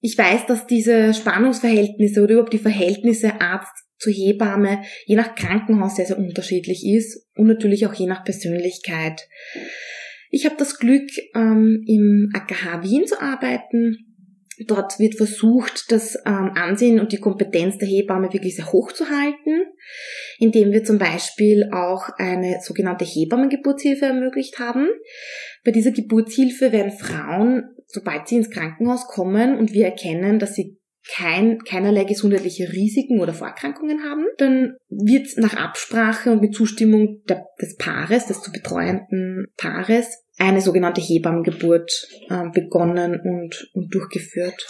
Ich 0.00 0.16
weiß, 0.16 0.46
dass 0.46 0.66
diese 0.66 1.12
Spannungsverhältnisse 1.12 2.22
oder 2.22 2.32
überhaupt 2.32 2.52
die 2.52 2.58
Verhältnisse 2.58 3.40
Arzt 3.40 3.84
zu 3.98 4.10
Hebamme 4.10 4.82
je 5.04 5.14
nach 5.14 5.34
Krankenhaus 5.34 5.96
sehr, 5.96 6.06
sehr 6.06 6.18
unterschiedlich 6.18 6.86
ist 6.86 7.26
und 7.36 7.46
natürlich 7.46 7.86
auch 7.86 7.92
je 7.92 8.06
nach 8.06 8.24
Persönlichkeit. 8.24 9.28
Ich 10.30 10.46
habe 10.46 10.56
das 10.56 10.78
Glück, 10.78 11.10
ähm, 11.34 11.82
im 11.86 12.30
AKH 12.34 12.82
Wien 12.84 13.06
zu 13.06 13.20
arbeiten. 13.20 13.96
Dort 14.66 14.98
wird 14.98 15.16
versucht, 15.16 15.90
das 15.90 16.16
ähm, 16.26 16.52
Ansehen 16.54 17.00
und 17.00 17.12
die 17.12 17.18
Kompetenz 17.18 17.78
der 17.78 17.88
Hebamme 17.88 18.32
wirklich 18.32 18.56
sehr 18.56 18.70
hoch 18.72 18.92
zu 18.92 19.08
halten, 19.08 19.64
indem 20.38 20.70
wir 20.70 20.84
zum 20.84 20.98
Beispiel 20.98 21.70
auch 21.72 22.10
eine 22.18 22.58
sogenannte 22.62 23.04
Hebammengeburtshilfe 23.04 24.04
ermöglicht 24.04 24.58
haben. 24.58 24.88
Bei 25.64 25.70
dieser 25.70 25.92
Geburtshilfe 25.92 26.72
werden 26.72 26.92
Frauen, 26.92 27.64
sobald 27.86 28.28
sie 28.28 28.36
ins 28.36 28.50
Krankenhaus 28.50 29.06
kommen 29.06 29.56
und 29.58 29.72
wir 29.72 29.86
erkennen, 29.86 30.38
dass 30.38 30.54
sie 30.54 30.79
kein, 31.08 31.58
keinerlei 31.60 32.04
gesundheitliche 32.04 32.72
Risiken 32.72 33.20
oder 33.20 33.32
Vorerkrankungen 33.32 34.04
haben, 34.04 34.26
dann 34.38 34.76
wird 34.88 35.28
nach 35.36 35.54
Absprache 35.54 36.30
und 36.30 36.40
mit 36.40 36.54
Zustimmung 36.54 37.22
der, 37.28 37.46
des 37.60 37.76
Paares, 37.76 38.26
des 38.26 38.42
zu 38.42 38.52
betreuenden 38.52 39.46
Paares, 39.56 40.06
eine 40.38 40.60
sogenannte 40.60 41.00
Hebammengeburt 41.00 41.90
äh, 42.28 42.48
begonnen 42.52 43.20
und, 43.20 43.70
und 43.74 43.94
durchgeführt. 43.94 44.66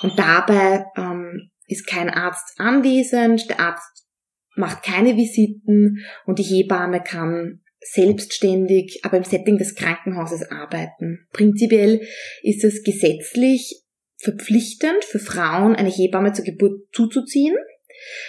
Und 0.00 0.18
dabei 0.18 0.84
ähm, 0.96 1.50
ist 1.66 1.86
kein 1.86 2.10
Arzt 2.10 2.58
anwesend, 2.58 3.48
der 3.50 3.60
Arzt 3.60 4.06
macht 4.54 4.82
keine 4.82 5.16
Visiten 5.16 6.04
und 6.26 6.38
die 6.38 6.44
Hebamme 6.44 7.02
kann 7.02 7.60
selbstständig, 7.80 9.00
aber 9.04 9.18
im 9.18 9.24
Setting 9.24 9.56
des 9.56 9.74
Krankenhauses 9.74 10.50
arbeiten. 10.50 11.26
Prinzipiell 11.32 12.00
ist 12.42 12.64
es 12.64 12.82
gesetzlich 12.82 13.82
verpflichtend 14.18 15.04
für 15.04 15.18
Frauen, 15.18 15.74
eine 15.74 15.90
Hebamme 15.90 16.32
zur 16.32 16.44
Geburt 16.44 16.88
zuzuziehen, 16.92 17.56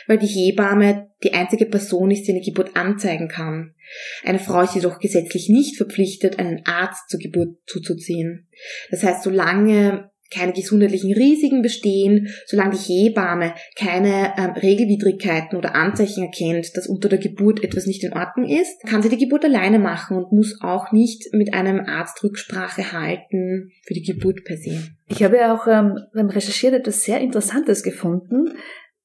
weil 0.08 0.18
die 0.18 0.28
Hebamme 0.28 1.10
die 1.24 1.34
einzige 1.34 1.66
Person 1.66 2.12
ist, 2.12 2.28
die 2.28 2.32
eine 2.32 2.42
Geburt 2.42 2.76
anzeigen 2.76 3.28
kann. 3.28 3.76
Eine 4.24 4.40
Frau 4.40 4.62
ist 4.62 4.76
jedoch 4.76 5.00
gesetzlich 5.00 5.50
nicht 5.50 5.78
verpflichtet, 5.78 6.40
einen 6.40 6.66
Arzt 6.66 7.10
zur 7.10 7.20
Geburt 7.20 7.58
zuzuziehen. 7.66 8.48
Das 8.92 9.04
heißt, 9.04 9.24
solange 9.24 10.12
keine 10.34 10.54
gesundheitlichen 10.54 11.14
Risiken 11.14 11.62
bestehen, 11.62 12.30
solange 12.46 12.76
die 12.76 12.94
Hebamme 12.94 13.54
keine 13.76 14.34
ähm, 14.38 14.52
Regelwidrigkeiten 14.52 15.58
oder 15.58 15.76
Anzeichen 15.76 16.24
erkennt, 16.24 16.76
dass 16.76 16.88
unter 16.88 17.10
der 17.10 17.20
Geburt 17.20 17.64
etwas 17.64 17.86
nicht 17.86 18.04
in 18.04 18.14
Ordnung 18.14 18.48
ist, 18.48 18.82
kann 18.88 19.02
sie 19.02 19.10
die 19.10 19.18
Geburt 19.18 19.46
alleine 19.46 19.80
machen 19.80 20.18
und 20.18 20.32
muss 20.32 20.60
auch 20.62 20.92
nicht 20.92 21.34
mit 21.34 21.54
einem 21.54 21.80
Arzt 21.80 22.24
Rücksprache 22.24 22.92
halten 22.92 23.72
für 23.86 23.94
die 23.94 24.04
Geburt 24.04 24.44
per 24.44 24.58
se. 24.58 24.90
Ich 25.08 25.24
habe 25.24 25.38
ja 25.38 25.56
auch 25.56 25.68
ähm, 25.68 26.00
beim 26.14 26.30
Recherchieren 26.30 26.80
etwas 26.80 27.04
sehr 27.04 27.20
Interessantes 27.20 27.84
gefunden, 27.84 28.54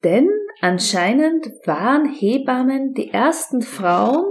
denn 0.02 0.28
anscheinend 0.60 1.46
waren 1.64 2.12
Hebammen 2.12 2.92
die 2.92 3.10
ersten 3.10 3.62
Frauen, 3.62 4.24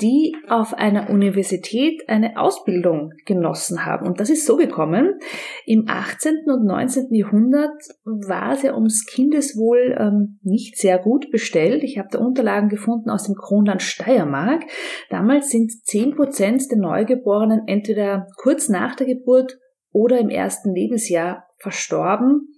die 0.00 0.34
auf 0.48 0.74
einer 0.74 1.08
Universität 1.08 2.08
eine 2.08 2.36
Ausbildung 2.36 3.12
genossen 3.26 3.86
haben. 3.86 4.06
Und 4.06 4.18
das 4.18 4.28
ist 4.28 4.44
so 4.44 4.56
gekommen. 4.56 5.20
Im 5.66 5.84
18. 5.86 6.44
und 6.46 6.64
19. 6.64 7.14
Jahrhundert 7.14 7.80
war 8.04 8.52
es 8.52 8.62
ja 8.62 8.74
ums 8.74 9.06
Kindeswohl 9.06 9.96
ähm, 9.98 10.40
nicht 10.42 10.78
sehr 10.78 10.98
gut 10.98 11.30
bestellt. 11.30 11.84
Ich 11.84 11.98
habe 11.98 12.08
da 12.10 12.18
Unterlagen 12.18 12.68
gefunden 12.68 13.08
aus 13.08 13.24
dem 13.24 13.36
Kronland 13.36 13.82
Steiermark. 13.82 14.64
Damals 15.10 15.50
sind 15.50 15.70
10 15.84 16.16
Prozent 16.16 16.70
der 16.70 16.78
Neugeborenen 16.78 17.62
entweder 17.66 18.26
kurz 18.36 18.68
nach 18.68 18.96
der 18.96 19.06
Geburt 19.06 19.58
oder 19.92 20.18
im 20.18 20.28
ersten 20.28 20.74
Lebensjahr 20.74 21.46
verstorben. 21.58 22.48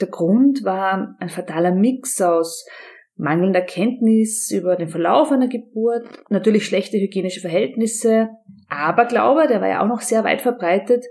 Der 0.00 0.08
Grund 0.08 0.64
war 0.64 1.14
ein 1.20 1.28
fataler 1.28 1.72
Mix 1.72 2.20
aus 2.20 2.66
mangelnder 3.22 3.62
Kenntnis 3.62 4.50
über 4.50 4.76
den 4.76 4.88
Verlauf 4.88 5.30
einer 5.30 5.48
Geburt, 5.48 6.06
natürlich 6.28 6.66
schlechte 6.66 6.98
hygienische 6.98 7.40
Verhältnisse, 7.40 8.30
Aberglaube, 8.68 9.46
der 9.48 9.60
war 9.60 9.68
ja 9.68 9.82
auch 9.82 9.88
noch 9.88 10.00
sehr 10.00 10.24
weit 10.24 10.42
verbreitet 10.42 11.04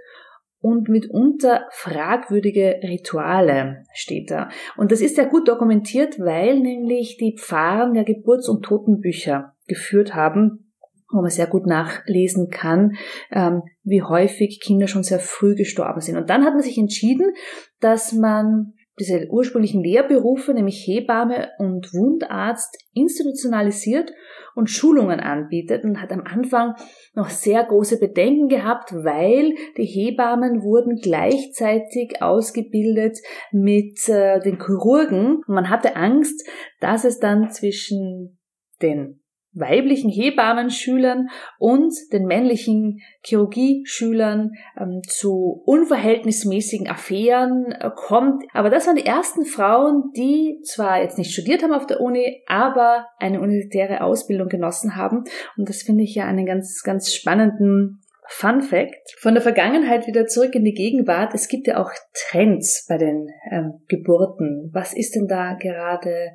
und 0.59 0.89
mitunter 0.89 1.67
fragwürdige 1.71 2.79
Rituale 2.83 3.83
steht 3.93 4.29
da. 4.29 4.49
Und 4.77 4.91
das 4.91 5.01
ist 5.01 5.17
ja 5.17 5.23
gut 5.23 5.47
dokumentiert, 5.47 6.19
weil 6.19 6.59
nämlich 6.59 7.17
die 7.17 7.37
Pfarren 7.39 7.95
ja 7.95 8.03
Geburts- 8.03 8.49
und 8.49 8.63
Totenbücher 8.63 9.55
geführt 9.67 10.13
haben, 10.13 10.73
wo 11.11 11.21
man 11.21 11.31
sehr 11.31 11.47
gut 11.47 11.65
nachlesen 11.65 12.49
kann, 12.49 12.95
ähm, 13.31 13.63
wie 13.83 14.01
häufig 14.01 14.59
Kinder 14.61 14.87
schon 14.87 15.03
sehr 15.03 15.19
früh 15.19 15.55
gestorben 15.55 16.01
sind. 16.01 16.17
Und 16.17 16.29
dann 16.29 16.45
hat 16.45 16.53
man 16.53 16.61
sich 16.61 16.77
entschieden, 16.77 17.33
dass 17.79 18.13
man 18.13 18.73
diese 18.99 19.27
ursprünglichen 19.29 19.83
Lehrberufe, 19.83 20.53
nämlich 20.53 20.85
Hebamme 20.85 21.49
und 21.57 21.93
Wundarzt, 21.93 22.77
institutionalisiert 22.93 24.11
und 24.53 24.69
Schulungen 24.69 25.19
anbietet 25.19 25.83
und 25.85 26.01
hat 26.01 26.11
am 26.11 26.21
Anfang 26.21 26.75
noch 27.13 27.29
sehr 27.29 27.63
große 27.63 27.99
Bedenken 27.99 28.49
gehabt, 28.49 28.93
weil 28.93 29.53
die 29.77 29.85
Hebammen 29.85 30.61
wurden 30.61 30.97
gleichzeitig 31.01 32.21
ausgebildet 32.21 33.17
mit 33.51 34.07
äh, 34.09 34.39
den 34.39 34.57
Chirurgen. 34.57 35.37
Und 35.47 35.49
man 35.49 35.69
hatte 35.69 35.95
Angst, 35.95 36.47
dass 36.79 37.05
es 37.05 37.19
dann 37.19 37.49
zwischen 37.49 38.39
den 38.81 39.20
weiblichen 39.53 40.09
Hebammenschülern 40.09 41.27
und 41.59 41.93
den 42.13 42.25
männlichen 42.25 43.01
Chirurgieschülern 43.23 44.51
ähm, 44.79 45.01
zu 45.07 45.61
unverhältnismäßigen 45.65 46.89
Affären 46.89 47.71
äh, 47.71 47.89
kommt. 47.93 48.43
Aber 48.53 48.69
das 48.69 48.87
waren 48.87 48.95
die 48.95 49.05
ersten 49.05 49.45
Frauen, 49.45 50.11
die 50.15 50.61
zwar 50.63 51.01
jetzt 51.01 51.17
nicht 51.17 51.33
studiert 51.33 51.63
haben 51.63 51.73
auf 51.73 51.85
der 51.85 51.99
Uni, 51.99 52.43
aber 52.47 53.07
eine 53.19 53.41
universitäre 53.41 54.01
Ausbildung 54.01 54.47
genossen 54.47 54.95
haben. 54.95 55.25
Und 55.57 55.67
das 55.67 55.81
finde 55.81 56.03
ich 56.03 56.15
ja 56.15 56.25
einen 56.25 56.45
ganz, 56.45 56.81
ganz 56.83 57.13
spannenden 57.13 58.01
Fun 58.27 58.61
Fact. 58.61 59.15
Von 59.19 59.33
der 59.33 59.43
Vergangenheit 59.43 60.07
wieder 60.07 60.25
zurück 60.25 60.55
in 60.55 60.63
die 60.63 60.73
Gegenwart. 60.73 61.33
Es 61.33 61.49
gibt 61.49 61.67
ja 61.67 61.81
auch 61.81 61.91
Trends 62.13 62.85
bei 62.87 62.97
den 62.97 63.27
ähm, 63.51 63.81
Geburten. 63.89 64.69
Was 64.71 64.93
ist 64.93 65.15
denn 65.15 65.27
da 65.27 65.55
gerade 65.55 66.31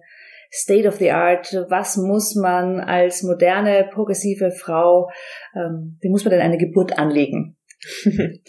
State 0.51 0.87
of 0.87 0.97
the 0.97 1.11
Art, 1.11 1.53
was 1.69 1.97
muss 1.97 2.35
man 2.35 2.81
als 2.81 3.23
moderne, 3.23 3.89
progressive 3.93 4.51
Frau, 4.51 5.11
ähm, 5.55 5.99
wie 6.01 6.09
muss 6.09 6.25
man 6.25 6.33
denn 6.33 6.41
eine 6.41 6.59
Geburt 6.59 6.99
anlegen? 6.99 7.57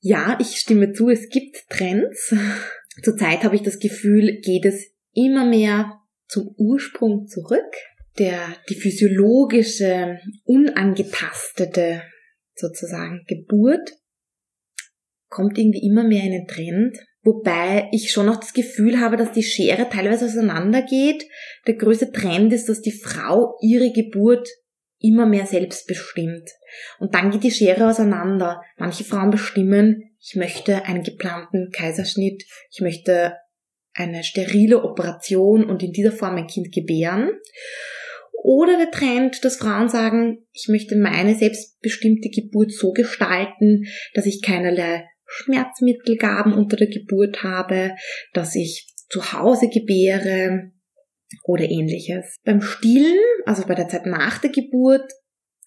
ja, 0.00 0.36
ich 0.40 0.56
stimme 0.56 0.92
zu, 0.92 1.10
es 1.10 1.28
gibt 1.28 1.68
Trends. 1.68 2.34
Zurzeit 3.02 3.42
habe 3.44 3.56
ich 3.56 3.62
das 3.62 3.78
Gefühl, 3.78 4.40
geht 4.40 4.64
es 4.64 4.92
immer 5.12 5.44
mehr 5.44 6.00
zum 6.28 6.54
Ursprung 6.56 7.26
zurück. 7.26 7.72
Der, 8.18 8.38
die 8.68 8.76
physiologische, 8.76 10.18
unangetastete 10.44 12.02
sozusagen 12.54 13.24
Geburt 13.26 13.90
kommt 15.28 15.58
irgendwie 15.58 15.84
immer 15.84 16.04
mehr 16.04 16.22
in 16.22 16.32
den 16.32 16.46
Trend. 16.46 16.96
Wobei 17.24 17.88
ich 17.90 18.12
schon 18.12 18.26
noch 18.26 18.38
das 18.38 18.52
Gefühl 18.52 19.00
habe, 19.00 19.16
dass 19.16 19.32
die 19.32 19.42
Schere 19.42 19.88
teilweise 19.88 20.26
auseinandergeht. 20.26 21.24
Der 21.66 21.74
größte 21.74 22.12
Trend 22.12 22.52
ist, 22.52 22.68
dass 22.68 22.82
die 22.82 22.92
Frau 22.92 23.56
ihre 23.62 23.92
Geburt 23.92 24.46
immer 25.00 25.24
mehr 25.26 25.46
selbst 25.46 25.86
bestimmt. 25.86 26.48
Und 26.98 27.14
dann 27.14 27.30
geht 27.30 27.42
die 27.42 27.50
Schere 27.50 27.88
auseinander. 27.88 28.62
Manche 28.76 29.04
Frauen 29.04 29.30
bestimmen, 29.30 30.16
ich 30.20 30.36
möchte 30.36 30.84
einen 30.84 31.02
geplanten 31.02 31.70
Kaiserschnitt, 31.72 32.44
ich 32.70 32.80
möchte 32.80 33.36
eine 33.94 34.22
sterile 34.22 34.82
Operation 34.82 35.64
und 35.64 35.82
in 35.82 35.92
dieser 35.92 36.12
Form 36.12 36.36
ein 36.36 36.46
Kind 36.46 36.72
gebären. 36.72 37.30
Oder 38.42 38.76
der 38.76 38.90
Trend, 38.90 39.42
dass 39.44 39.56
Frauen 39.56 39.88
sagen, 39.88 40.46
ich 40.52 40.68
möchte 40.68 40.96
meine 40.96 41.34
selbstbestimmte 41.34 42.28
Geburt 42.28 42.72
so 42.72 42.92
gestalten, 42.92 43.84
dass 44.12 44.26
ich 44.26 44.42
keinerlei 44.42 45.06
Schmerzmittelgaben 45.36 46.52
unter 46.52 46.76
der 46.76 46.88
Geburt 46.88 47.42
habe, 47.42 47.94
dass 48.32 48.54
ich 48.54 48.94
zu 49.08 49.32
Hause 49.32 49.68
gebäre 49.68 50.72
oder 51.44 51.64
ähnliches. 51.64 52.36
Beim 52.44 52.60
Stillen, 52.60 53.18
also 53.44 53.66
bei 53.66 53.74
der 53.74 53.88
Zeit 53.88 54.06
nach 54.06 54.38
der 54.38 54.50
Geburt, 54.50 55.10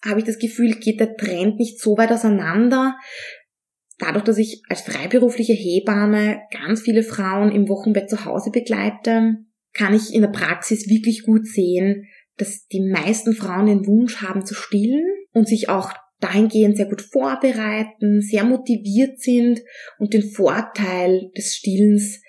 habe 0.04 0.20
ich 0.20 0.26
das 0.26 0.38
Gefühl, 0.38 0.74
geht 0.74 1.00
der 1.00 1.16
Trend 1.16 1.58
nicht 1.58 1.80
so 1.80 1.96
weit 1.98 2.12
auseinander. 2.12 2.96
Dadurch, 3.98 4.24
dass 4.24 4.38
ich 4.38 4.62
als 4.68 4.82
freiberufliche 4.82 5.54
Hebamme 5.54 6.40
ganz 6.52 6.82
viele 6.82 7.02
Frauen 7.02 7.50
im 7.50 7.68
Wochenbett 7.68 8.08
zu 8.08 8.24
Hause 8.24 8.50
begleite, 8.50 9.38
kann 9.72 9.94
ich 9.94 10.14
in 10.14 10.22
der 10.22 10.28
Praxis 10.28 10.88
wirklich 10.88 11.24
gut 11.24 11.46
sehen, 11.46 12.06
dass 12.36 12.66
die 12.68 12.80
meisten 12.80 13.34
Frauen 13.34 13.66
den 13.66 13.86
Wunsch 13.86 14.22
haben 14.22 14.46
zu 14.46 14.54
stillen 14.54 15.04
und 15.32 15.48
sich 15.48 15.68
auch 15.68 15.92
dahingehend 16.20 16.76
sehr 16.76 16.86
gut 16.86 17.02
vorbereiten, 17.02 18.20
sehr 18.20 18.44
motiviert 18.44 19.20
sind 19.20 19.60
und 19.98 20.14
den 20.14 20.22
Vorteil 20.22 21.30
des 21.36 21.54
Stillens 21.54 22.22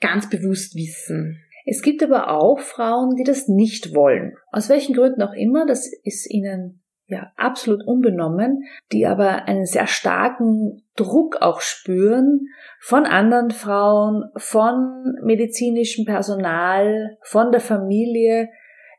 ganz 0.00 0.28
bewusst 0.28 0.74
wissen. 0.74 1.42
Es 1.66 1.82
gibt 1.82 2.02
aber 2.02 2.30
auch 2.30 2.60
Frauen, 2.60 3.16
die 3.16 3.24
das 3.24 3.48
nicht 3.48 3.94
wollen. 3.94 4.34
Aus 4.50 4.68
welchen 4.68 4.94
Gründen 4.94 5.22
auch 5.22 5.34
immer, 5.34 5.66
das 5.66 5.90
ist 6.02 6.30
ihnen 6.30 6.82
ja 7.08 7.32
absolut 7.36 7.86
unbenommen, 7.86 8.64
die 8.92 9.06
aber 9.06 9.46
einen 9.46 9.66
sehr 9.66 9.86
starken 9.86 10.82
Druck 10.96 11.40
auch 11.40 11.60
spüren 11.60 12.48
von 12.80 13.06
anderen 13.06 13.50
Frauen, 13.50 14.24
von 14.36 15.16
medizinischem 15.22 16.04
Personal, 16.04 17.16
von 17.22 17.50
der 17.50 17.60
Familie, 17.60 18.50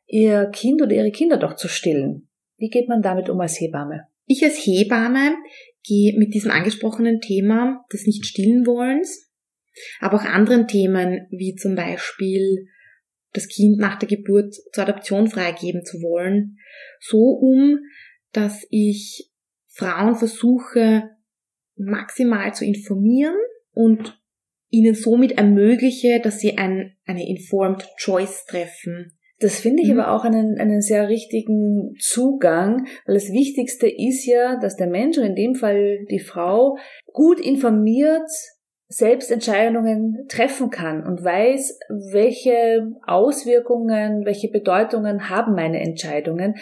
ihr 0.08 0.48
Kind 0.48 0.82
oder 0.82 0.92
ihre 0.92 1.12
Kinder 1.12 1.38
doch 1.38 1.56
zu 1.56 1.68
stillen. 1.68 2.28
Wie 2.60 2.70
geht 2.70 2.89
man 2.89 3.01
damit 3.01 3.30
um 3.30 3.39
als 3.39 3.60
Hebamme? 3.60 4.08
Ich 4.25 4.44
als 4.44 4.58
Hebamme 4.58 5.36
gehe 5.84 6.18
mit 6.20 6.34
diesem 6.34 6.51
angesprochenen 6.51 7.22
Thema 7.22 7.86
des 7.92 8.06
Nicht-Stillen-Wollens, 8.06 9.32
aber 10.00 10.18
auch 10.18 10.25
anderen 10.25 10.68
Themen 10.68 11.28
wie 11.32 11.56
zum 11.56 11.75
Beispiel 11.75 12.68
das 13.34 13.48
Kind 13.48 13.78
nach 13.78 13.98
der 13.98 14.10
Geburt 14.10 14.54
zur 14.74 14.84
Adoption 14.84 15.28
freigeben 15.28 15.86
zu 15.86 16.01
wollen, 16.01 16.58
so 17.00 17.18
um, 17.18 17.80
dass 18.32 18.66
ich 18.70 19.32
Frauen 19.68 20.16
versuche 20.16 21.10
maximal 21.75 22.54
zu 22.54 22.66
informieren 22.66 23.38
und 23.72 24.20
ihnen 24.70 24.94
somit 24.94 25.34
ermögliche, 25.34 26.20
dass 26.20 26.39
sie 26.39 26.58
ein, 26.58 26.98
eine 27.06 27.28
informed 27.28 27.88
choice 27.98 28.46
treffen. 28.46 29.18
Das 29.39 29.60
finde 29.60 29.84
ich 29.84 29.89
mhm. 29.89 30.00
aber 30.00 30.13
auch 30.13 30.25
einen, 30.25 30.60
einen 30.60 30.81
sehr 30.81 31.08
richtigen 31.08 31.96
Zugang, 32.00 32.88
weil 33.05 33.15
das 33.15 33.31
Wichtigste 33.31 33.88
ist 33.88 34.25
ja, 34.25 34.58
dass 34.60 34.75
der 34.75 34.88
Mensch 34.88 35.17
und 35.17 35.24
in 35.24 35.36
dem 35.36 35.55
Fall 35.55 36.05
die 36.10 36.19
Frau 36.19 36.77
gut 37.13 37.39
informiert 37.39 38.29
selbst 38.91 39.29
Entscheidungen 39.29 40.25
treffen 40.29 40.72
kann 40.72 41.05
und 41.05 41.24
weiß, 41.24 41.79
welche 42.12 42.91
Auswirkungen, 43.05 44.25
welche 44.25 44.50
Bedeutungen 44.50 45.29
haben 45.29 45.53
meine 45.53 45.79
Entscheidungen. 45.79 46.55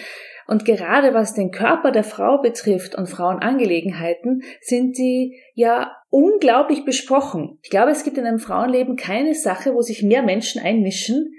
Und 0.46 0.66
gerade 0.66 1.14
was 1.14 1.34
den 1.34 1.52
Körper 1.52 1.92
der 1.92 2.04
Frau 2.04 2.42
betrifft 2.42 2.96
und 2.96 3.08
Frauenangelegenheiten, 3.08 4.44
sind 4.60 4.98
die 4.98 5.40
ja 5.54 5.96
unglaublich 6.10 6.84
besprochen. 6.84 7.60
Ich 7.64 7.70
glaube, 7.70 7.92
es 7.92 8.04
gibt 8.04 8.18
in 8.18 8.26
einem 8.26 8.40
Frauenleben 8.40 8.98
keine 8.98 9.34
Sache, 9.34 9.74
wo 9.74 9.82
sich 9.82 10.04
mehr 10.04 10.22
Menschen 10.22 10.62
einmischen, 10.62 11.34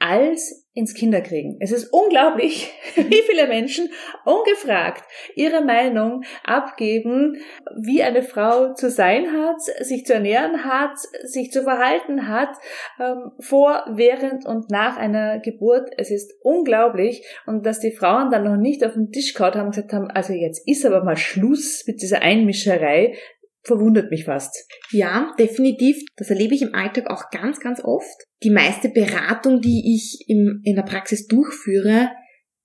als 0.00 0.61
ins 0.74 0.94
Kinderkriegen. 0.94 1.58
Es 1.60 1.70
ist 1.70 1.92
unglaublich, 1.92 2.72
wie 2.94 3.22
viele 3.26 3.46
Menschen 3.46 3.90
ungefragt 4.24 5.04
ihre 5.34 5.62
Meinung 5.62 6.22
abgeben, 6.44 7.36
wie 7.76 8.02
eine 8.02 8.22
Frau 8.22 8.72
zu 8.72 8.90
sein 8.90 9.32
hat, 9.32 9.60
sich 9.60 10.06
zu 10.06 10.14
ernähren 10.14 10.64
hat, 10.64 10.96
sich 11.24 11.52
zu 11.52 11.64
verhalten 11.64 12.28
hat, 12.28 12.56
ähm, 12.98 13.32
vor, 13.38 13.84
während 13.90 14.46
und 14.46 14.70
nach 14.70 14.96
einer 14.96 15.40
Geburt. 15.40 15.90
Es 15.98 16.10
ist 16.10 16.32
unglaublich 16.42 17.22
und 17.46 17.66
dass 17.66 17.80
die 17.80 17.92
Frauen 17.92 18.30
dann 18.30 18.44
noch 18.44 18.56
nicht 18.56 18.84
auf 18.84 18.94
den 18.94 19.10
Tisch 19.10 19.34
kaut 19.34 19.56
haben 19.56 19.66
und 19.66 19.74
gesagt 19.74 19.92
haben, 19.92 20.10
also 20.10 20.32
jetzt 20.32 20.66
ist 20.66 20.86
aber 20.86 21.04
mal 21.04 21.16
Schluss 21.16 21.84
mit 21.86 22.00
dieser 22.00 22.22
Einmischerei, 22.22 23.14
verwundert 23.62 24.10
mich 24.10 24.24
fast. 24.24 24.54
Ja, 24.90 25.34
definitiv. 25.38 26.02
Das 26.16 26.30
erlebe 26.30 26.54
ich 26.54 26.62
im 26.62 26.74
Alltag 26.74 27.10
auch 27.10 27.30
ganz, 27.30 27.60
ganz 27.60 27.80
oft. 27.82 28.26
Die 28.42 28.50
meiste 28.50 28.88
Beratung, 28.88 29.60
die 29.60 29.94
ich 29.94 30.24
im, 30.28 30.60
in 30.64 30.76
der 30.76 30.82
Praxis 30.82 31.26
durchführe, 31.26 32.10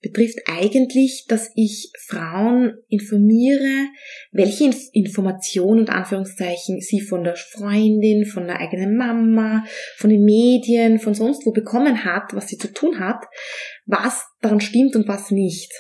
betrifft 0.02 0.38
eigentlich, 0.46 1.26
dass 1.28 1.50
ich 1.56 1.92
Frauen 2.08 2.78
informiere, 2.88 3.88
welche 4.32 4.66
Inf 4.66 4.78
Informationen 4.94 5.82
und 5.82 5.90
Anführungszeichen 5.90 6.82
sie 6.82 7.02
von 7.02 7.24
der 7.24 7.36
Freundin, 7.36 8.26
von 8.26 8.46
der 8.46 8.60
eigenen 8.60 8.96
Mama, 8.96 9.64
von 9.98 10.10
den 10.10 10.24
Medien, 10.24 11.00
von 11.00 11.14
sonst 11.14 11.46
wo 11.46 11.52
bekommen 11.52 12.06
hat, 12.06 12.34
was 12.34 12.48
sie 12.48 12.58
zu 12.58 12.72
tun 12.72 13.00
hat, 13.00 13.26
was 13.86 14.24
daran 14.42 14.62
stimmt 14.62 14.96
und 14.96 15.08
was 15.08 15.32
nicht. 15.32 15.72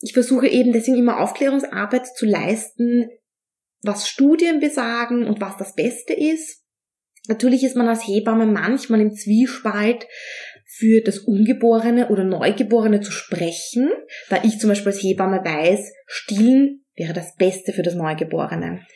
Ich 0.00 0.12
versuche 0.12 0.48
eben 0.48 0.72
deswegen 0.72 0.98
immer 0.98 1.20
Aufklärungsarbeit 1.20 2.06
zu 2.06 2.26
leisten, 2.26 3.08
was 3.82 4.08
Studien 4.08 4.60
besagen 4.60 5.26
und 5.26 5.40
was 5.40 5.56
das 5.56 5.74
Beste 5.74 6.12
ist. 6.12 6.64
Natürlich 7.28 7.62
ist 7.62 7.76
man 7.76 7.88
als 7.88 8.06
Hebamme 8.06 8.46
manchmal 8.46 9.00
im 9.00 9.12
Zwiespalt, 9.12 10.06
für 10.78 11.00
das 11.00 11.18
Ungeborene 11.18 12.08
oder 12.08 12.22
Neugeborene 12.22 13.00
zu 13.00 13.10
sprechen, 13.10 13.90
da 14.28 14.42
ich 14.44 14.60
zum 14.60 14.68
Beispiel 14.68 14.92
als 14.92 15.02
Hebamme 15.02 15.38
weiß, 15.38 15.92
stillen 16.06 16.84
wäre 16.94 17.14
das 17.14 17.34
Beste 17.34 17.72
für 17.72 17.82
das 17.82 17.94
Neugeborene. 17.94 18.86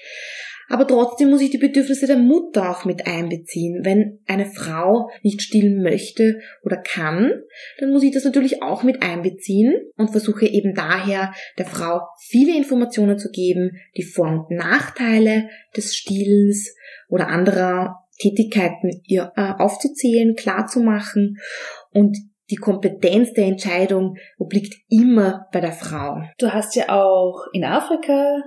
Aber 0.72 0.87
trotzdem 0.87 1.28
muss 1.28 1.42
ich 1.42 1.50
die 1.50 1.58
Bedürfnisse 1.58 2.06
der 2.06 2.16
Mutter 2.16 2.70
auch 2.70 2.87
mit 2.87 3.06
einbeziehen. 3.06 3.85
Wenn 3.85 4.20
eine 4.26 4.46
Frau 4.46 5.11
nicht 5.22 5.42
stillen 5.42 5.82
möchte 5.82 6.40
oder 6.62 6.78
kann, 6.78 7.30
dann 7.78 7.92
muss 7.92 8.02
ich 8.02 8.11
das 8.11 8.24
natürlich 8.24 8.62
auch 8.62 8.82
mit 8.82 9.02
einbeziehen 9.02 9.74
und 9.98 10.12
versuche 10.12 10.46
eben 10.46 10.74
daher 10.74 11.35
der 11.58 11.66
Frau 11.66 12.00
viele 12.18 12.56
Informationen 12.56 13.18
zu 13.18 13.28
geben, 13.28 13.72
die 13.98 14.02
Vor- 14.02 14.30
und 14.30 14.50
Nachteile 14.50 15.50
des 15.76 15.94
Stillens 15.94 16.74
oder 17.06 17.28
anderer 17.28 18.06
Tätigkeiten 18.18 19.02
ihr 19.04 19.30
äh, 19.37 19.52
aufzuzählen, 19.58 20.35
klarzumachen 20.37 21.37
und 21.90 22.16
die 22.50 22.56
Kompetenz 22.56 23.35
der 23.35 23.44
Entscheidung 23.44 24.16
obliegt 24.38 24.74
immer 24.88 25.48
bei 25.52 25.61
der 25.61 25.72
Frau. 25.72 26.22
Du 26.38 26.50
hast 26.50 26.76
ja 26.76 26.88
auch 26.88 27.44
in 27.52 27.62
Afrika 27.62 28.42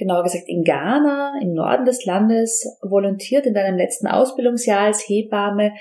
genauer 0.00 0.24
gesagt 0.24 0.48
in 0.48 0.64
Ghana, 0.64 1.34
im 1.40 1.52
Norden 1.52 1.84
des 1.84 2.04
Landes, 2.04 2.64
volontiert 2.82 3.46
in 3.46 3.54
deinem 3.54 3.76
letzten 3.76 4.08
Ausbildungsjahr 4.08 4.86
als 4.86 5.08
Hebamme. 5.08 5.72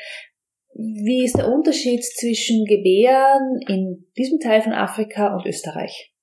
Wie 0.74 1.26
ist 1.26 1.38
der 1.38 1.52
Unterschied 1.52 2.04
zwischen 2.04 2.66
Gebären 2.66 3.60
in 3.68 4.06
diesem 4.18 4.40
Teil 4.40 4.62
von 4.62 4.74
Afrika 4.74 5.36
und 5.36 5.46
Österreich? 5.46 6.14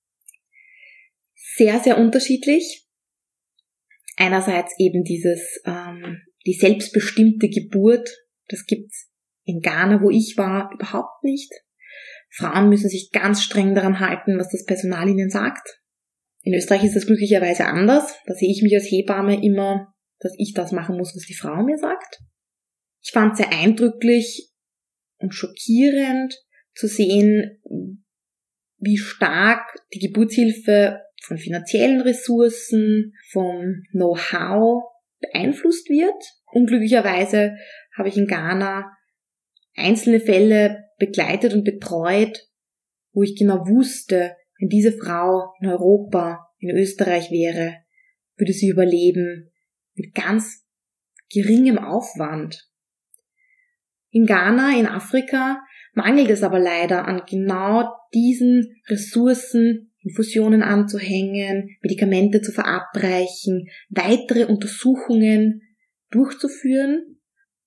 Sehr, 1.34 1.80
sehr 1.80 1.98
unterschiedlich. 1.98 2.86
Einerseits 4.16 4.74
eben 4.78 5.02
dieses, 5.02 5.60
ähm, 5.66 6.22
die 6.46 6.54
selbstbestimmte 6.54 7.48
Geburt, 7.48 8.08
das 8.48 8.64
gibt's 8.66 9.10
in 9.44 9.60
Ghana, 9.60 10.00
wo 10.02 10.10
ich 10.10 10.36
war, 10.36 10.70
überhaupt 10.72 11.24
nicht. 11.24 11.52
Frauen 12.30 12.68
müssen 12.68 12.88
sich 12.88 13.10
ganz 13.12 13.42
streng 13.42 13.74
daran 13.74 14.00
halten, 14.00 14.38
was 14.38 14.50
das 14.50 14.64
Personal 14.64 15.08
ihnen 15.08 15.30
sagt. 15.30 15.80
In 16.46 16.54
Österreich 16.54 16.84
ist 16.84 16.94
das 16.94 17.06
glücklicherweise 17.06 17.66
anders. 17.66 18.14
Da 18.24 18.34
sehe 18.34 18.52
ich 18.52 18.62
mich 18.62 18.72
als 18.72 18.88
Hebamme 18.88 19.44
immer, 19.44 19.92
dass 20.20 20.32
ich 20.38 20.54
das 20.54 20.70
machen 20.70 20.96
muss, 20.96 21.12
was 21.16 21.24
die 21.26 21.34
Frau 21.34 21.64
mir 21.64 21.76
sagt. 21.76 22.20
Ich 23.02 23.10
fand 23.10 23.32
es 23.32 23.38
sehr 23.38 23.50
eindrücklich 23.50 24.52
und 25.18 25.34
schockierend 25.34 26.40
zu 26.72 26.86
sehen, 26.86 27.60
wie 28.78 28.96
stark 28.96 29.76
die 29.92 29.98
Geburtshilfe 29.98 31.00
von 31.20 31.36
finanziellen 31.36 32.00
Ressourcen, 32.02 33.12
vom 33.32 33.82
Know-how 33.90 34.84
beeinflusst 35.18 35.88
wird. 35.88 36.22
Unglücklicherweise 36.52 37.56
habe 37.98 38.08
ich 38.08 38.16
in 38.16 38.28
Ghana 38.28 38.96
einzelne 39.74 40.20
Fälle 40.20 40.84
begleitet 41.00 41.54
und 41.54 41.64
betreut, 41.64 42.46
wo 43.12 43.24
ich 43.24 43.34
genau 43.36 43.66
wusste, 43.66 44.36
wenn 44.58 44.68
diese 44.68 44.92
Frau 44.92 45.52
in 45.60 45.68
Europa, 45.68 46.46
in 46.58 46.76
Österreich 46.76 47.30
wäre, 47.30 47.74
würde 48.36 48.52
sie 48.52 48.68
überleben 48.68 49.52
mit 49.94 50.14
ganz 50.14 50.64
geringem 51.30 51.78
Aufwand. 51.78 52.68
In 54.10 54.26
Ghana, 54.26 54.78
in 54.78 54.86
Afrika, 54.86 55.60
mangelt 55.92 56.30
es 56.30 56.42
aber 56.42 56.58
leider 56.58 57.06
an 57.06 57.22
genau 57.28 57.90
diesen 58.14 58.80
Ressourcen, 58.88 59.92
Infusionen 60.00 60.62
anzuhängen, 60.62 61.76
Medikamente 61.82 62.40
zu 62.40 62.52
verabreichen, 62.52 63.66
weitere 63.88 64.44
Untersuchungen 64.44 65.62
durchzuführen. 66.10 67.18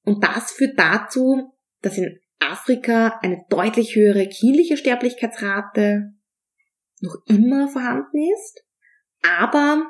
Und 0.04 0.24
das 0.24 0.52
führt 0.52 0.80
dazu, 0.80 1.52
dass 1.82 1.98
in 1.98 2.20
Afrika 2.40 3.20
eine 3.22 3.44
deutlich 3.50 3.96
höhere 3.96 4.28
kindliche 4.28 4.78
Sterblichkeitsrate 4.78 6.14
noch 7.02 7.18
immer 7.28 7.68
vorhanden 7.68 8.18
ist. 8.34 8.64
Aber 9.22 9.86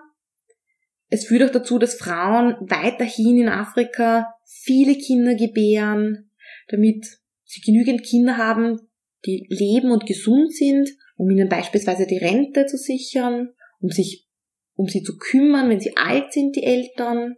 es 1.09 1.25
führt 1.25 1.43
auch 1.43 1.51
dazu, 1.51 1.79
dass 1.79 1.95
Frauen 1.95 2.55
weiterhin 2.61 3.39
in 3.39 3.49
Afrika 3.49 4.33
viele 4.45 4.95
Kinder 4.95 5.35
gebären, 5.35 6.31
damit 6.67 7.05
sie 7.45 7.61
genügend 7.61 8.03
Kinder 8.03 8.37
haben, 8.37 8.79
die 9.25 9.45
leben 9.49 9.91
und 9.91 10.05
gesund 10.05 10.53
sind, 10.53 10.89
um 11.15 11.29
ihnen 11.29 11.49
beispielsweise 11.49 12.05
die 12.05 12.17
Rente 12.17 12.65
zu 12.65 12.77
sichern, 12.77 13.49
um 13.79 13.89
sich 13.89 14.27
um 14.75 14.87
sie 14.87 15.03
zu 15.03 15.17
kümmern, 15.17 15.69
wenn 15.69 15.81
sie 15.81 15.97
alt 15.97 16.31
sind, 16.31 16.55
die 16.55 16.63
Eltern. 16.63 17.35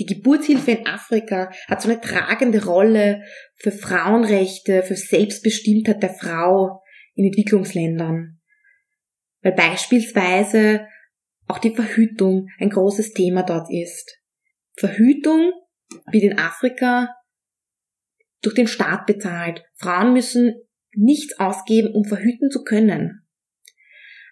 Die 0.00 0.06
Geburtshilfe 0.06 0.72
in 0.72 0.86
Afrika 0.88 1.52
hat 1.68 1.82
so 1.82 1.88
eine 1.88 2.00
tragende 2.00 2.64
Rolle 2.64 3.22
für 3.54 3.70
Frauenrechte, 3.70 4.82
für 4.82 4.96
Selbstbestimmtheit 4.96 6.02
der 6.02 6.14
Frau 6.14 6.82
in 7.14 7.26
Entwicklungsländern. 7.26 8.37
Weil 9.48 9.54
beispielsweise 9.54 10.86
auch 11.46 11.58
die 11.58 11.74
Verhütung 11.74 12.48
ein 12.58 12.68
großes 12.68 13.12
Thema 13.12 13.42
dort 13.42 13.68
ist. 13.70 14.18
Verhütung 14.76 15.52
wird 16.10 16.24
in 16.24 16.38
Afrika 16.38 17.14
durch 18.42 18.54
den 18.54 18.66
Staat 18.66 19.06
bezahlt. 19.06 19.64
Frauen 19.76 20.12
müssen 20.12 20.54
nichts 20.92 21.38
ausgeben, 21.38 21.94
um 21.94 22.04
verhüten 22.04 22.50
zu 22.50 22.62
können. 22.62 23.26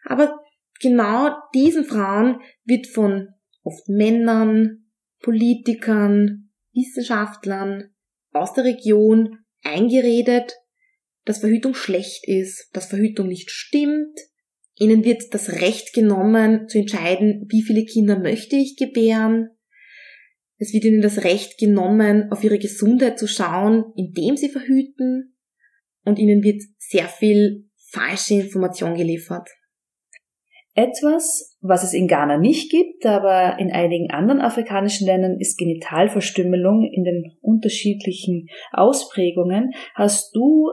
Aber 0.05 0.39
genau 0.81 1.35
diesen 1.55 1.85
Frauen 1.85 2.41
wird 2.65 2.87
von 2.87 3.29
oft 3.63 3.89
Männern, 3.89 4.91
Politikern, 5.21 6.51
Wissenschaftlern 6.75 7.95
aus 8.33 8.53
der 8.53 8.65
Region 8.65 9.39
eingeredet, 9.63 10.55
dass 11.25 11.39
Verhütung 11.39 11.75
schlecht 11.75 12.29
ist, 12.29 12.69
dass 12.75 12.87
Verhütung 12.87 13.29
nicht 13.29 13.51
stimmt. 13.51 14.21
Ihnen 14.79 15.05
wird 15.05 15.33
das 15.33 15.61
Recht 15.61 15.95
genommen, 15.95 16.69
zu 16.69 16.79
entscheiden, 16.79 17.47
wie 17.49 17.63
viele 17.63 17.85
Kinder 17.85 18.19
möchte 18.19 18.57
ich 18.57 18.77
gebären. 18.77 19.51
Es 20.59 20.73
wird 20.73 20.85
ihnen 20.85 21.03
das 21.03 21.25
Recht 21.25 21.59
genommen, 21.59 22.31
auf 22.31 22.45
ihre 22.45 22.59
Gesundheit 22.59 23.19
zu 23.19 23.27
schauen, 23.27 23.85
indem 23.97 24.37
sie 24.37 24.49
verhüten. 24.49 25.37
Und 26.05 26.19
ihnen 26.19 26.43
wird 26.43 26.63
sehr 26.79 27.09
viel 27.09 27.69
falsche 27.91 28.35
Information 28.35 28.95
geliefert. 28.95 29.49
Etwas, 30.75 31.57
was 31.63 31.83
es 31.83 31.95
in 31.95 32.07
Ghana 32.07 32.37
nicht 32.37 32.71
gibt, 32.71 33.07
aber 33.07 33.59
in 33.59 33.73
einigen 33.73 34.11
anderen 34.11 34.43
afrikanischen 34.43 35.07
Ländern 35.07 35.39
ist 35.41 35.57
Genitalverstümmelung 35.57 36.87
in 36.93 37.03
den 37.03 37.33
unterschiedlichen 37.41 38.49
Ausprägungen. 38.73 39.73
Hast 39.95 40.37
du 40.37 40.71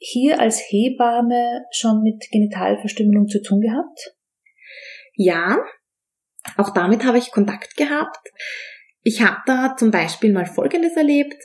hier 0.00 0.40
als 0.40 0.58
Hebamme 0.70 1.66
schon 1.70 2.02
mit 2.02 2.26
Genitalverstümmelung 2.32 3.28
zu 3.28 3.42
tun 3.42 3.60
gehabt? 3.60 4.16
Ja, 5.14 5.58
auch 6.56 6.72
damit 6.72 7.04
habe 7.04 7.18
ich 7.18 7.30
Kontakt 7.30 7.76
gehabt. 7.76 8.32
Ich 9.02 9.22
habe 9.22 9.42
da 9.46 9.76
zum 9.76 9.90
Beispiel 9.90 10.32
mal 10.32 10.46
Folgendes 10.46 10.96
erlebt. 10.96 11.36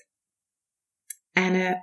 Eine 1.34 1.82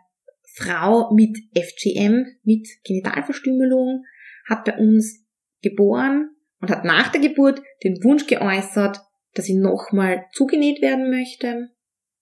Frau 0.54 1.12
mit 1.12 1.36
FGM, 1.54 2.24
mit 2.42 2.66
Genitalverstümmelung, 2.84 4.04
hat 4.48 4.64
bei 4.64 4.76
uns 4.78 5.26
geboren 5.60 6.30
und 6.60 6.70
hat 6.70 6.84
nach 6.84 7.12
der 7.12 7.20
Geburt 7.20 7.62
den 7.84 8.02
Wunsch 8.02 8.26
geäußert, 8.26 8.98
dass 9.34 9.44
sie 9.44 9.58
nochmal 9.58 10.24
zugenäht 10.32 10.80
werden 10.80 11.10
möchte. 11.10 11.68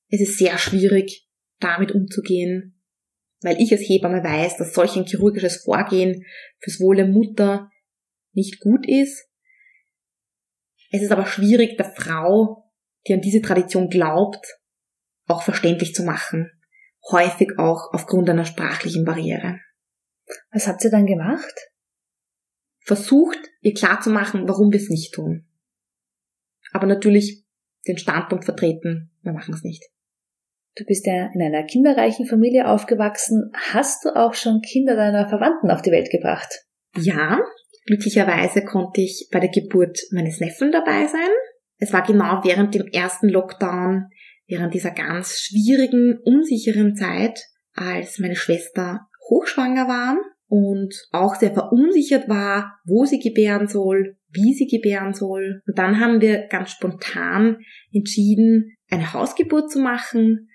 Es 0.08 0.20
ist 0.20 0.38
sehr 0.38 0.58
schwierig, 0.58 1.28
damit 1.60 1.92
umzugehen, 1.92 2.79
weil 3.42 3.60
ich 3.60 3.72
als 3.72 3.82
Hebamme 3.82 4.22
weiß, 4.22 4.56
dass 4.58 4.74
solch 4.74 4.96
ein 4.96 5.06
chirurgisches 5.06 5.62
Vorgehen 5.62 6.24
fürs 6.58 6.80
Wohl 6.80 6.96
der 6.96 7.06
Mutter 7.06 7.70
nicht 8.32 8.60
gut 8.60 8.86
ist. 8.86 9.28
Es 10.90 11.02
ist 11.02 11.12
aber 11.12 11.26
schwierig, 11.26 11.76
der 11.76 11.92
Frau, 11.92 12.70
die 13.06 13.14
an 13.14 13.20
diese 13.20 13.40
Tradition 13.40 13.88
glaubt, 13.88 14.58
auch 15.26 15.42
verständlich 15.42 15.94
zu 15.94 16.02
machen. 16.02 16.50
Häufig 17.10 17.58
auch 17.58 17.92
aufgrund 17.92 18.28
einer 18.28 18.44
sprachlichen 18.44 19.04
Barriere. 19.04 19.58
Was 20.52 20.66
habt 20.66 20.84
ihr 20.84 20.90
dann 20.90 21.06
gemacht? 21.06 21.70
versucht, 22.90 23.38
ihr 23.60 23.72
klarzumachen, 23.72 24.48
warum 24.48 24.72
wir 24.72 24.80
es 24.80 24.88
nicht 24.88 25.14
tun. 25.14 25.46
Aber 26.72 26.86
natürlich 26.86 27.44
den 27.86 27.98
Standpunkt 27.98 28.44
vertreten, 28.44 29.12
wir 29.22 29.32
machen 29.32 29.54
es 29.54 29.62
nicht. 29.62 29.84
Du 30.76 30.84
bist 30.84 31.06
ja 31.06 31.30
in 31.34 31.42
einer 31.42 31.64
kinderreichen 31.64 32.26
Familie 32.26 32.68
aufgewachsen. 32.68 33.50
Hast 33.72 34.04
du 34.04 34.10
auch 34.14 34.34
schon 34.34 34.60
Kinder 34.60 34.96
deiner 34.96 35.28
Verwandten 35.28 35.70
auf 35.70 35.82
die 35.82 35.90
Welt 35.90 36.10
gebracht? 36.10 36.64
Ja, 36.96 37.40
glücklicherweise 37.86 38.64
konnte 38.64 39.00
ich 39.00 39.28
bei 39.32 39.40
der 39.40 39.50
Geburt 39.50 39.98
meines 40.12 40.40
Neffen 40.40 40.70
dabei 40.70 41.06
sein. 41.06 41.30
Es 41.78 41.92
war 41.92 42.02
genau 42.02 42.40
während 42.44 42.74
dem 42.74 42.86
ersten 42.86 43.28
Lockdown, 43.28 44.06
während 44.46 44.74
dieser 44.74 44.90
ganz 44.90 45.40
schwierigen, 45.40 46.18
unsicheren 46.24 46.94
Zeit, 46.94 47.40
als 47.74 48.18
meine 48.18 48.36
Schwester 48.36 49.08
hochschwanger 49.28 49.88
war 49.88 50.18
und 50.48 50.94
auch 51.12 51.36
sehr 51.36 51.52
verunsichert 51.52 52.28
war, 52.28 52.78
wo 52.84 53.04
sie 53.04 53.20
gebären 53.20 53.68
soll, 53.68 54.16
wie 54.30 54.52
sie 54.52 54.66
gebären 54.66 55.14
soll. 55.14 55.62
Und 55.66 55.78
dann 55.78 56.00
haben 56.00 56.20
wir 56.20 56.48
ganz 56.48 56.70
spontan 56.70 57.58
entschieden, 57.92 58.76
eine 58.90 59.12
Hausgeburt 59.12 59.70
zu 59.70 59.80
machen. 59.80 60.49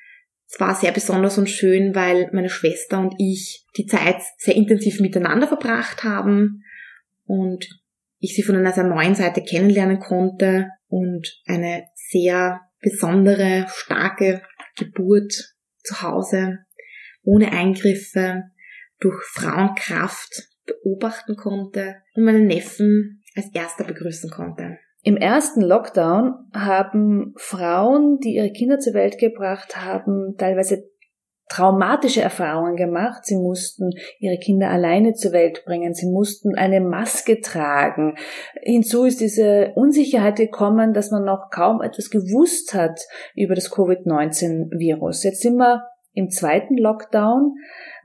Es 0.48 0.60
war 0.60 0.76
sehr 0.76 0.92
besonders 0.92 1.38
und 1.38 1.50
schön, 1.50 1.96
weil 1.96 2.30
meine 2.32 2.50
Schwester 2.50 3.00
und 3.00 3.16
ich 3.18 3.66
die 3.78 3.86
Zeit 3.86 4.18
sehr 4.38 4.56
intensiv 4.56 5.00
miteinander 5.00 5.48
verbracht 5.48 6.04
haben 6.04 6.64
und 7.26 7.66
ich 8.20 8.36
sie 8.36 8.44
von 8.44 8.56
einer 8.56 8.72
sehr 8.72 8.84
neuen 8.84 9.16
Seite 9.16 9.42
kennenlernen 9.42 10.00
konnte 10.00 10.70
und 10.88 11.42
eine 11.46 11.86
sehr 12.10 12.62
besondere, 12.80 13.66
starke 13.70 14.42
Geburt 14.78 15.34
zu 15.84 16.02
Hause, 16.02 16.60
ohne 17.24 17.52
Eingriffe, 17.52 18.44
durch 19.00 19.24
Frauenkraft 19.24 20.48
beobachten 20.66 21.36
konnte 21.36 21.98
und 22.14 22.24
meinen 22.24 22.48
Neffen 22.48 23.24
als 23.36 23.48
erster 23.54 23.84
begrüßen 23.84 24.30
konnte. 24.30 24.78
Im 25.06 25.18
ersten 25.18 25.62
Lockdown 25.62 26.34
haben 26.52 27.36
Frauen, 27.38 28.18
die 28.24 28.38
ihre 28.38 28.50
Kinder 28.50 28.80
zur 28.80 28.96
Welt 28.96 29.20
gebracht 29.20 29.78
haben, 29.78 30.36
teilweise 30.36 30.90
traumatische 31.48 32.24
Erfahrungen 32.24 32.76
gemacht. 32.76 33.24
Sie 33.24 33.36
mussten 33.36 33.92
ihre 34.18 34.40
Kinder 34.40 34.72
alleine 34.72 35.14
zur 35.14 35.32
Welt 35.32 35.64
bringen. 35.64 35.94
Sie 35.94 36.10
mussten 36.10 36.56
eine 36.56 36.82
Maske 36.82 37.40
tragen. 37.40 38.16
Hinzu 38.64 39.06
ist 39.06 39.22
diese 39.22 39.74
Unsicherheit 39.76 40.38
gekommen, 40.38 40.94
dass 40.94 41.12
man 41.12 41.24
noch 41.24 41.52
kaum 41.52 41.84
etwas 41.84 42.10
gewusst 42.10 42.74
hat 42.74 43.00
über 43.36 43.54
das 43.54 43.70
Covid-19-Virus. 43.70 45.24
Jetzt 45.24 45.42
sind 45.42 45.58
wir 45.58 45.84
im 46.16 46.30
zweiten 46.30 46.78
Lockdown. 46.78 47.56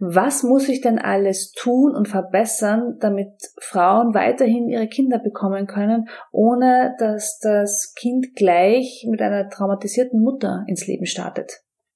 Was 0.00 0.42
muss 0.42 0.68
ich 0.68 0.80
denn 0.80 0.98
alles 0.98 1.52
tun 1.52 1.94
und 1.94 2.08
verbessern, 2.08 2.96
damit 3.00 3.28
Frauen 3.60 4.14
weiterhin 4.14 4.68
ihre 4.68 4.88
Kinder 4.88 5.18
bekommen 5.18 5.66
können, 5.66 6.08
ohne 6.32 6.94
dass 6.98 7.38
das 7.38 7.94
Kind 7.98 8.34
gleich 8.34 9.06
mit 9.08 9.22
einer 9.22 9.48
traumatisierten 9.48 10.20
Mutter 10.20 10.64
ins 10.66 10.86
Leben 10.86 11.06
startet? 11.06 11.52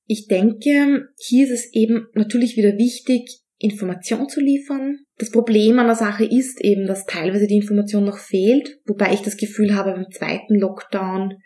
Ich 0.07 0.29
denke, 0.29 1.09
hier 1.19 1.45
ist 1.45 1.53
es 1.53 1.75
eben 1.75 2.07
natürlich 2.15 2.57
wieder 2.57 2.79
wichtig, 2.79 3.41
Information 3.59 4.29
zu 4.29 4.41
liefern. 4.41 4.99
Das 5.19 5.31
Problem 5.31 5.79
an 5.79 5.87
der 5.87 5.95
Sache 5.95 6.25
ist 6.25 6.61
eben, 6.61 6.87
dass 6.87 7.07
teilweise 7.07 7.47
die 7.47 7.57
Information 7.57 8.05
noch 8.05 8.19
fehlt, 8.19 8.79
wobei 8.87 9.13
ich 9.13 9.23
das 9.23 9.37
Gefühl 9.37 9.75
habe, 9.75 9.93
beim 9.93 10.11
zweiten 10.11 10.57
Lockdown 10.59 11.39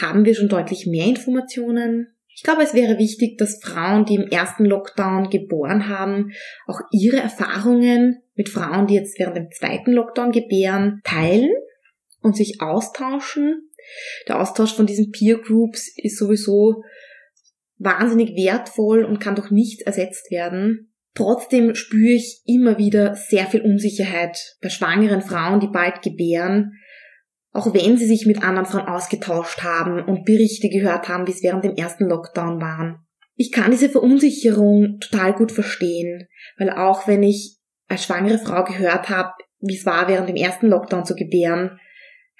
haben 0.00 0.24
wir 0.24 0.34
schon 0.34 0.48
deutlich 0.48 0.86
mehr 0.86 1.06
Informationen. 1.06 2.15
Ich 2.36 2.42
glaube, 2.42 2.62
es 2.62 2.74
wäre 2.74 2.98
wichtig, 2.98 3.38
dass 3.38 3.62
Frauen, 3.62 4.04
die 4.04 4.16
im 4.16 4.28
ersten 4.28 4.66
Lockdown 4.66 5.30
geboren 5.30 5.88
haben, 5.88 6.32
auch 6.66 6.80
ihre 6.92 7.16
Erfahrungen 7.16 8.22
mit 8.34 8.50
Frauen, 8.50 8.86
die 8.86 8.94
jetzt 8.94 9.18
während 9.18 9.38
dem 9.38 9.50
zweiten 9.50 9.92
Lockdown 9.92 10.32
gebären, 10.32 11.00
teilen 11.02 11.50
und 12.20 12.36
sich 12.36 12.60
austauschen. 12.60 13.70
Der 14.28 14.38
Austausch 14.38 14.74
von 14.74 14.84
diesen 14.84 15.12
Peer 15.12 15.38
Groups 15.38 15.90
ist 15.96 16.18
sowieso 16.18 16.82
wahnsinnig 17.78 18.36
wertvoll 18.36 19.04
und 19.04 19.18
kann 19.18 19.34
durch 19.34 19.50
nichts 19.50 19.82
ersetzt 19.82 20.30
werden. 20.30 20.92
Trotzdem 21.14 21.74
spüre 21.74 22.12
ich 22.12 22.42
immer 22.44 22.76
wieder 22.76 23.14
sehr 23.14 23.46
viel 23.46 23.62
Unsicherheit 23.62 24.58
bei 24.60 24.68
schwangeren 24.68 25.22
Frauen, 25.22 25.60
die 25.60 25.68
bald 25.68 26.02
gebären, 26.02 26.74
auch 27.56 27.72
wenn 27.72 27.96
sie 27.96 28.06
sich 28.06 28.26
mit 28.26 28.42
anderen 28.42 28.66
Frauen 28.66 28.86
ausgetauscht 28.86 29.62
haben 29.62 30.02
und 30.04 30.24
Berichte 30.24 30.68
gehört 30.68 31.08
haben, 31.08 31.26
wie 31.26 31.32
es 31.32 31.42
während 31.42 31.64
dem 31.64 31.74
ersten 31.74 32.04
Lockdown 32.04 32.60
waren. 32.60 32.98
Ich 33.34 33.52
kann 33.52 33.70
diese 33.70 33.88
Verunsicherung 33.88 34.98
total 35.00 35.34
gut 35.34 35.52
verstehen, 35.52 36.28
weil 36.58 36.70
auch 36.70 37.06
wenn 37.06 37.22
ich 37.22 37.58
als 37.88 38.04
schwangere 38.04 38.38
Frau 38.38 38.64
gehört 38.64 39.08
habe, 39.08 39.30
wie 39.60 39.76
es 39.76 39.86
war, 39.86 40.08
während 40.08 40.28
dem 40.28 40.36
ersten 40.36 40.68
Lockdown 40.68 41.04
zu 41.04 41.14
gebären, 41.14 41.78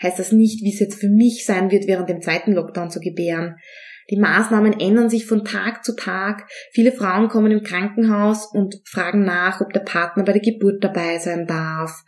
heißt 0.02 0.18
das 0.18 0.33
nicht, 0.33 0.62
wie 0.62 0.72
es 0.72 0.81
jetzt 0.81 1.00
für 1.00 1.09
mich 1.09 1.44
sein 1.44 1.70
wird, 1.70 1.87
während 1.87 2.09
dem 2.09 2.20
zweiten 2.20 2.52
Lockdown 2.52 2.90
zu 2.90 3.00
gebären. 3.00 3.57
Die 4.11 4.18
Maßnahmen 4.18 4.79
ändern 4.79 5.11
sich 5.11 5.26
von 5.26 5.44
Tag 5.44 5.85
zu 5.85 5.96
Tag. 5.96 6.48
Viele 6.70 6.92
Frauen 6.92 7.29
kommen 7.29 7.50
im 7.50 7.62
Krankenhaus 7.62 8.46
und 8.52 8.76
fragen 8.85 9.24
nach, 9.24 9.61
ob 9.61 9.72
der 9.72 9.81
Partner 9.81 10.22
bei 10.24 10.33
der 10.33 10.42
Geburt 10.42 10.85
dabei 10.85 11.18
sein 11.18 11.46
darf 11.46 12.05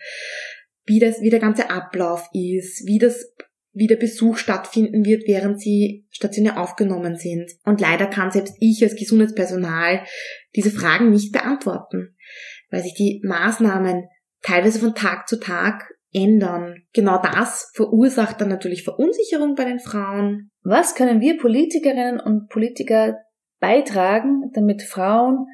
wie 0.88 0.98
das, 0.98 1.20
wie 1.20 1.30
der 1.30 1.40
ganze 1.40 1.70
Ablauf 1.70 2.28
ist, 2.32 2.86
wie 2.86 2.98
das, 2.98 3.34
wie 3.72 3.86
der 3.86 3.96
Besuch 3.96 4.38
stattfinden 4.38 5.04
wird, 5.04 5.22
während 5.26 5.60
sie 5.60 6.06
stationär 6.10 6.60
aufgenommen 6.60 7.16
sind. 7.16 7.50
Und 7.64 7.80
leider 7.80 8.06
kann 8.06 8.30
selbst 8.30 8.56
ich 8.60 8.82
als 8.82 8.96
Gesundheitspersonal 8.96 10.02
diese 10.56 10.70
Fragen 10.70 11.10
nicht 11.10 11.32
beantworten, 11.32 12.16
weil 12.70 12.82
sich 12.82 12.94
die 12.94 13.22
Maßnahmen 13.24 14.08
teilweise 14.42 14.80
von 14.80 14.94
Tag 14.94 15.28
zu 15.28 15.38
Tag 15.38 15.94
ändern. 16.12 16.82
Genau 16.94 17.20
das 17.20 17.70
verursacht 17.74 18.40
dann 18.40 18.48
natürlich 18.48 18.82
Verunsicherung 18.82 19.54
bei 19.54 19.64
den 19.64 19.78
Frauen. 19.78 20.50
Was 20.62 20.94
können 20.94 21.20
wir 21.20 21.36
Politikerinnen 21.36 22.18
und 22.18 22.48
Politiker 22.48 23.18
beitragen, 23.60 24.50
damit 24.54 24.82
Frauen 24.82 25.46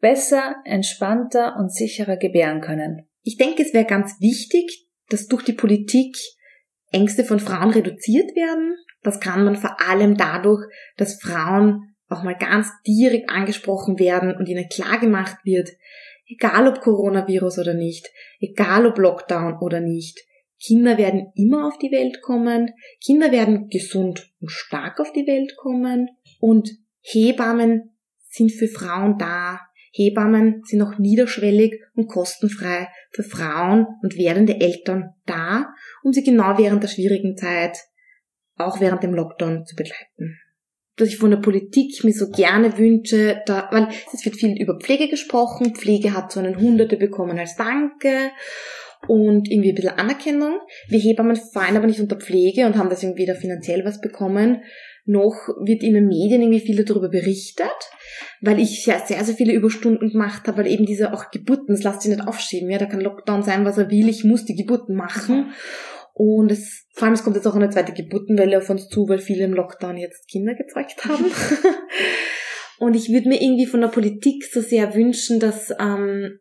besser, 0.00 0.56
entspannter 0.64 1.56
und 1.58 1.72
sicherer 1.72 2.16
gebären 2.16 2.60
können? 2.60 3.08
Ich 3.24 3.36
denke, 3.36 3.62
es 3.62 3.74
wäre 3.74 3.86
ganz 3.86 4.20
wichtig, 4.20 4.86
dass 5.08 5.26
durch 5.26 5.42
die 5.42 5.52
Politik 5.52 6.16
Ängste 6.92 7.24
von 7.24 7.40
Frauen 7.40 7.70
reduziert 7.70 8.36
werden. 8.36 8.76
Das 9.02 9.18
kann 9.18 9.44
man 9.44 9.56
vor 9.56 9.80
allem 9.80 10.16
dadurch, 10.16 10.64
dass 10.96 11.20
Frauen 11.20 11.94
auch 12.08 12.22
mal 12.22 12.36
ganz 12.36 12.68
direkt 12.86 13.30
angesprochen 13.30 13.98
werden 13.98 14.36
und 14.36 14.48
ihnen 14.48 14.68
klar 14.68 15.00
gemacht 15.00 15.38
wird, 15.44 15.70
egal 16.28 16.68
ob 16.68 16.80
Coronavirus 16.80 17.58
oder 17.58 17.74
nicht, 17.74 18.08
egal 18.40 18.86
ob 18.86 18.98
Lockdown 18.98 19.58
oder 19.60 19.80
nicht, 19.80 20.20
Kinder 20.62 20.96
werden 20.96 21.32
immer 21.34 21.66
auf 21.66 21.78
die 21.78 21.90
Welt 21.90 22.22
kommen, 22.22 22.70
Kinder 23.04 23.32
werden 23.32 23.68
gesund 23.68 24.30
und 24.40 24.50
stark 24.50 25.00
auf 25.00 25.12
die 25.12 25.26
Welt 25.26 25.56
kommen 25.56 26.08
und 26.40 26.70
Hebammen 27.00 27.96
sind 28.30 28.52
für 28.52 28.68
Frauen 28.68 29.18
da. 29.18 29.60
Hebammen 29.96 30.62
sind 30.64 30.82
auch 30.82 30.98
niederschwellig 30.98 31.80
und 31.94 32.08
kostenfrei 32.08 32.88
für 33.12 33.22
Frauen 33.22 33.86
und 34.02 34.16
werdende 34.16 34.60
Eltern 34.60 35.14
da, 35.24 35.72
um 36.02 36.12
sie 36.12 36.24
genau 36.24 36.58
während 36.58 36.82
der 36.82 36.88
schwierigen 36.88 37.36
Zeit, 37.36 37.78
auch 38.56 38.80
während 38.80 39.04
dem 39.04 39.14
Lockdown 39.14 39.64
zu 39.64 39.76
begleiten 39.76 40.38
dass 40.96 41.08
ich 41.08 41.16
von 41.16 41.30
der 41.30 41.38
Politik 41.38 42.04
mir 42.04 42.12
so 42.12 42.30
gerne 42.30 42.78
wünsche, 42.78 43.42
da, 43.46 43.68
weil 43.72 43.88
es 44.12 44.24
wird 44.24 44.36
viel 44.36 44.56
über 44.60 44.78
Pflege 44.78 45.08
gesprochen. 45.08 45.74
Pflege 45.74 46.14
hat 46.14 46.30
so 46.30 46.40
einen 46.40 46.56
Hunderte 46.56 46.96
bekommen 46.96 47.38
als 47.38 47.56
Danke 47.56 48.30
und 49.08 49.50
irgendwie 49.50 49.70
ein 49.70 49.74
bisschen 49.74 49.98
Anerkennung. 49.98 50.60
Wir 50.88 51.00
Hebammen 51.00 51.36
fallen 51.36 51.76
aber 51.76 51.86
nicht 51.86 52.00
unter 52.00 52.16
Pflege 52.16 52.66
und 52.66 52.76
haben 52.76 52.90
das 52.90 53.02
irgendwie 53.02 53.26
da 53.26 53.34
finanziell 53.34 53.84
was 53.84 54.00
bekommen. 54.00 54.62
Noch 55.06 55.48
wird 55.62 55.82
in 55.82 55.94
den 55.94 56.06
Medien 56.06 56.40
irgendwie 56.40 56.64
viel 56.64 56.82
darüber 56.82 57.10
berichtet, 57.10 57.68
weil 58.40 58.58
ich 58.58 58.86
ja 58.86 59.04
sehr, 59.04 59.22
sehr 59.22 59.34
viele 59.34 59.52
Überstunden 59.52 60.10
gemacht 60.10 60.48
habe, 60.48 60.58
weil 60.58 60.66
eben 60.66 60.86
diese 60.86 61.12
auch 61.12 61.30
Geburten, 61.30 61.74
das 61.74 61.82
lasst 61.82 62.02
sich 62.02 62.10
nicht 62.10 62.26
aufschieben, 62.26 62.70
ja, 62.70 62.78
da 62.78 62.86
kann 62.86 63.00
Lockdown 63.00 63.42
sein, 63.42 63.64
was 63.64 63.76
er 63.76 63.90
will, 63.90 64.08
ich 64.08 64.24
muss 64.24 64.44
die 64.44 64.54
Geburten 64.56 64.94
machen. 64.94 65.52
Und 66.14 66.52
es, 66.52 66.86
vor 66.94 67.06
allem, 67.06 67.14
es 67.14 67.24
kommt 67.24 67.36
jetzt 67.36 67.46
auch 67.46 67.56
eine 67.56 67.70
zweite 67.70 67.92
Geburtenwelle 67.92 68.58
auf 68.58 68.70
uns 68.70 68.88
zu, 68.88 69.08
weil 69.08 69.18
viele 69.18 69.44
im 69.44 69.52
Lockdown 69.52 69.96
jetzt 69.96 70.28
Kinder 70.28 70.54
gezeugt 70.54 71.04
haben. 71.04 71.24
und 72.78 72.94
ich 72.94 73.10
würde 73.10 73.28
mir 73.28 73.42
irgendwie 73.42 73.66
von 73.66 73.80
der 73.80 73.88
Politik 73.88 74.44
so 74.44 74.60
sehr 74.60 74.94
wünschen, 74.94 75.40
dass 75.40 75.74
ähm, 75.78 76.38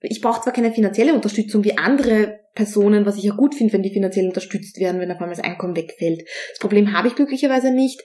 ich 0.00 0.20
brauche 0.20 0.42
zwar 0.42 0.52
keine 0.52 0.72
finanzielle 0.72 1.14
Unterstützung 1.14 1.64
wie 1.64 1.76
andere 1.76 2.40
Personen, 2.54 3.04
was 3.04 3.16
ich 3.16 3.24
ja 3.24 3.34
gut 3.34 3.54
finde, 3.54 3.72
wenn 3.72 3.82
die 3.82 3.92
finanziell 3.92 4.26
unterstützt 4.26 4.78
werden, 4.78 5.00
wenn 5.00 5.10
auf 5.10 5.20
einmal 5.20 5.34
das 5.34 5.44
Einkommen 5.44 5.76
wegfällt. 5.76 6.22
Das 6.50 6.60
Problem 6.60 6.92
habe 6.92 7.08
ich 7.08 7.16
glücklicherweise 7.16 7.72
nicht, 7.72 8.00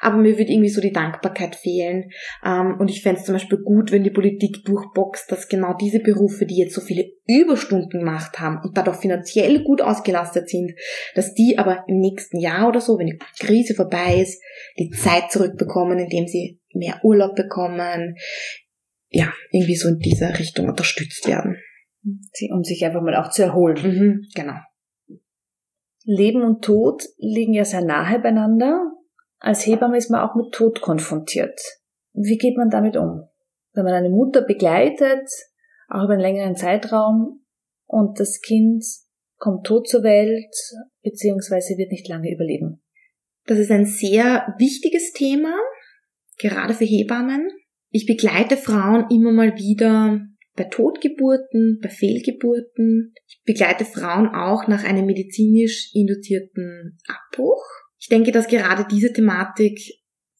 aber 0.00 0.18
mir 0.18 0.38
würde 0.38 0.52
irgendwie 0.52 0.68
so 0.68 0.82
die 0.82 0.92
Dankbarkeit 0.92 1.56
fehlen. 1.56 2.10
Ähm, 2.44 2.76
und 2.78 2.90
ich 2.90 3.02
fände 3.02 3.20
es 3.20 3.26
zum 3.26 3.34
Beispiel 3.34 3.58
gut, 3.58 3.92
wenn 3.92 4.04
die 4.04 4.10
Politik 4.10 4.64
durchboxt, 4.64 5.32
dass 5.32 5.48
genau 5.48 5.74
diese 5.74 6.00
Berufe, 6.00 6.44
die 6.44 6.56
jetzt 6.56 6.74
so 6.74 6.82
viele 6.82 7.06
Überstunden 7.26 8.00
gemacht 8.00 8.38
haben 8.38 8.60
und 8.62 8.76
dadurch 8.76 8.98
finanziell 8.98 9.64
gut 9.64 9.80
ausgelastet 9.80 10.50
sind, 10.50 10.72
dass 11.14 11.32
die 11.32 11.56
aber 11.56 11.84
im 11.88 11.98
nächsten 11.98 12.38
Jahr 12.38 12.68
oder 12.68 12.82
so, 12.82 12.98
wenn 12.98 13.06
die 13.06 13.18
Krise 13.40 13.74
vorbei 13.74 14.20
ist, 14.20 14.42
die 14.78 14.90
Zeit 14.90 15.30
zurückbekommen, 15.30 15.98
indem 15.98 16.26
sie 16.26 16.60
mehr 16.74 17.00
Urlaub 17.02 17.34
bekommen, 17.36 18.16
ja, 19.08 19.32
irgendwie 19.50 19.76
so 19.76 19.88
in 19.88 19.98
dieser 19.98 20.38
Richtung 20.38 20.68
unterstützt 20.68 21.26
werden. 21.26 21.56
Um 22.50 22.64
sich 22.64 22.84
einfach 22.84 23.00
mal 23.00 23.16
auch 23.16 23.30
zu 23.30 23.42
erholen. 23.42 23.76
Mhm, 23.82 24.26
genau. 24.34 24.56
Leben 26.04 26.42
und 26.42 26.62
Tod 26.62 27.02
liegen 27.16 27.54
ja 27.54 27.64
sehr 27.64 27.82
nahe 27.82 28.18
beieinander. 28.18 28.92
Als 29.38 29.66
Hebamme 29.66 29.96
ist 29.96 30.10
man 30.10 30.20
auch 30.20 30.34
mit 30.34 30.52
Tod 30.52 30.82
konfrontiert. 30.82 31.58
Wie 32.12 32.36
geht 32.36 32.56
man 32.56 32.70
damit 32.70 32.96
um? 32.96 33.28
Wenn 33.72 33.84
man 33.84 33.94
eine 33.94 34.10
Mutter 34.10 34.42
begleitet, 34.42 35.28
auch 35.88 36.04
über 36.04 36.12
einen 36.12 36.22
längeren 36.22 36.56
Zeitraum, 36.56 37.44
und 37.86 38.18
das 38.18 38.40
Kind 38.40 38.84
kommt 39.36 39.66
tot 39.66 39.88
zur 39.88 40.02
Welt, 40.02 40.54
beziehungsweise 41.02 41.76
wird 41.76 41.90
nicht 41.90 42.08
lange 42.08 42.32
überleben. 42.32 42.82
Das 43.46 43.58
ist 43.58 43.70
ein 43.70 43.84
sehr 43.84 44.54
wichtiges 44.58 45.12
Thema, 45.12 45.54
gerade 46.38 46.74
für 46.74 46.84
Hebammen. 46.84 47.50
Ich 47.90 48.06
begleite 48.06 48.56
Frauen 48.56 49.06
immer 49.10 49.32
mal 49.32 49.56
wieder 49.56 50.20
bei 50.56 50.64
Totgeburten, 50.64 51.80
bei 51.82 51.88
Fehlgeburten. 51.88 53.14
Ich 53.26 53.42
begleite 53.44 53.84
Frauen 53.84 54.28
auch 54.28 54.68
nach 54.68 54.84
einem 54.84 55.06
medizinisch 55.06 55.90
induzierten 55.94 56.98
Abbruch. 57.06 57.62
Ich 57.98 58.08
denke, 58.08 58.32
dass 58.32 58.48
gerade 58.48 58.86
diese 58.90 59.12
Thematik 59.12 59.78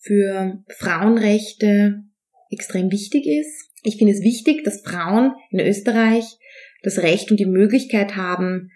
für 0.00 0.62
Frauenrechte 0.76 2.02
extrem 2.50 2.90
wichtig 2.90 3.26
ist. 3.26 3.70
Ich 3.82 3.96
finde 3.96 4.12
es 4.12 4.22
wichtig, 4.22 4.64
dass 4.64 4.82
Frauen 4.82 5.32
in 5.50 5.60
Österreich 5.60 6.24
das 6.82 6.98
Recht 6.98 7.30
und 7.30 7.40
die 7.40 7.46
Möglichkeit 7.46 8.16
haben, 8.16 8.70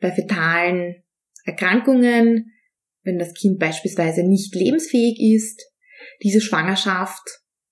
bei 0.00 0.12
fetalen 0.12 1.02
Erkrankungen, 1.44 2.52
wenn 3.02 3.18
das 3.18 3.34
Kind 3.34 3.58
beispielsweise 3.58 4.22
nicht 4.22 4.54
lebensfähig 4.54 5.18
ist, 5.20 5.62
diese 6.22 6.40
Schwangerschaft 6.40 7.22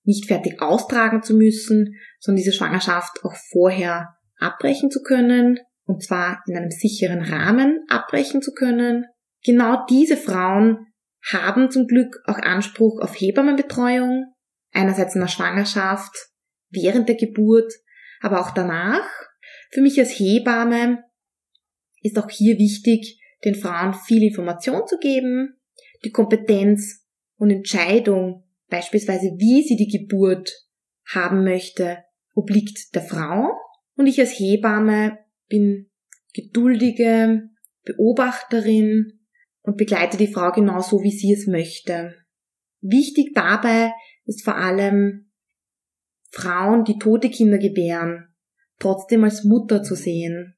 nicht 0.04 0.26
fertig 0.26 0.60
austragen 0.60 1.22
zu 1.22 1.34
müssen, 1.34 1.94
sondern 2.18 2.42
diese 2.42 2.52
Schwangerschaft 2.52 3.24
auch 3.24 3.34
vorher 3.50 4.16
abbrechen 4.38 4.90
zu 4.90 5.02
können, 5.02 5.58
und 5.84 6.02
zwar 6.02 6.42
in 6.46 6.56
einem 6.56 6.70
sicheren 6.70 7.22
Rahmen 7.22 7.84
abbrechen 7.88 8.42
zu 8.42 8.52
können. 8.52 9.06
Genau 9.44 9.86
diese 9.88 10.16
Frauen 10.16 10.86
haben 11.32 11.70
zum 11.70 11.86
Glück 11.86 12.20
auch 12.26 12.38
Anspruch 12.38 13.00
auf 13.00 13.18
Hebammenbetreuung, 13.18 14.32
einerseits 14.72 15.14
in 15.14 15.20
der 15.20 15.28
Schwangerschaft, 15.28 16.14
während 16.70 17.08
der 17.08 17.16
Geburt, 17.16 17.72
aber 18.20 18.40
auch 18.40 18.50
danach. 18.50 19.08
Für 19.70 19.80
mich 19.80 19.98
als 19.98 20.10
Hebamme 20.10 21.04
ist 22.02 22.18
auch 22.18 22.30
hier 22.30 22.58
wichtig, 22.58 23.20
den 23.44 23.54
Frauen 23.54 23.94
viel 23.94 24.22
Information 24.22 24.86
zu 24.86 24.98
geben, 24.98 25.56
die 26.04 26.10
Kompetenz 26.10 27.06
und 27.36 27.50
Entscheidung 27.50 28.44
beispielsweise 28.68 29.28
wie 29.38 29.62
sie 29.62 29.76
die 29.76 29.88
Geburt 29.88 30.52
haben 31.06 31.44
möchte, 31.44 32.04
obliegt 32.38 32.94
der 32.94 33.02
Frau. 33.02 33.52
Und 33.96 34.06
ich 34.06 34.20
als 34.20 34.38
Hebamme 34.38 35.18
bin 35.48 35.90
geduldige 36.34 37.50
Beobachterin 37.84 39.20
und 39.62 39.76
begleite 39.76 40.16
die 40.16 40.32
Frau 40.32 40.52
genauso, 40.52 41.02
wie 41.02 41.10
sie 41.10 41.32
es 41.32 41.46
möchte. 41.46 42.14
Wichtig 42.80 43.32
dabei 43.34 43.92
ist 44.24 44.44
vor 44.44 44.56
allem, 44.56 45.30
Frauen, 46.30 46.84
die 46.84 46.98
tote 46.98 47.30
Kinder 47.30 47.58
gebären, 47.58 48.28
trotzdem 48.78 49.24
als 49.24 49.44
Mutter 49.44 49.82
zu 49.82 49.96
sehen 49.96 50.56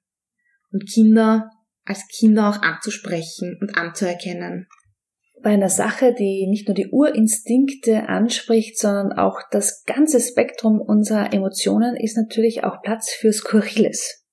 und 0.72 0.86
Kinder 0.86 1.50
als 1.84 2.06
Kinder 2.08 2.48
auch 2.48 2.62
anzusprechen 2.62 3.56
und 3.60 3.76
anzuerkennen 3.76 4.68
bei 5.42 5.50
einer 5.50 5.68
Sache, 5.68 6.14
die 6.14 6.46
nicht 6.46 6.68
nur 6.68 6.74
die 6.74 6.88
Urinstinkte 6.88 8.08
anspricht, 8.08 8.78
sondern 8.78 9.12
auch 9.12 9.40
das 9.50 9.84
ganze 9.84 10.20
Spektrum 10.20 10.80
unserer 10.80 11.32
Emotionen, 11.32 11.96
ist 11.96 12.16
natürlich 12.16 12.64
auch 12.64 12.82
Platz 12.82 13.10
für 13.10 13.32
Skurriles. 13.32 14.24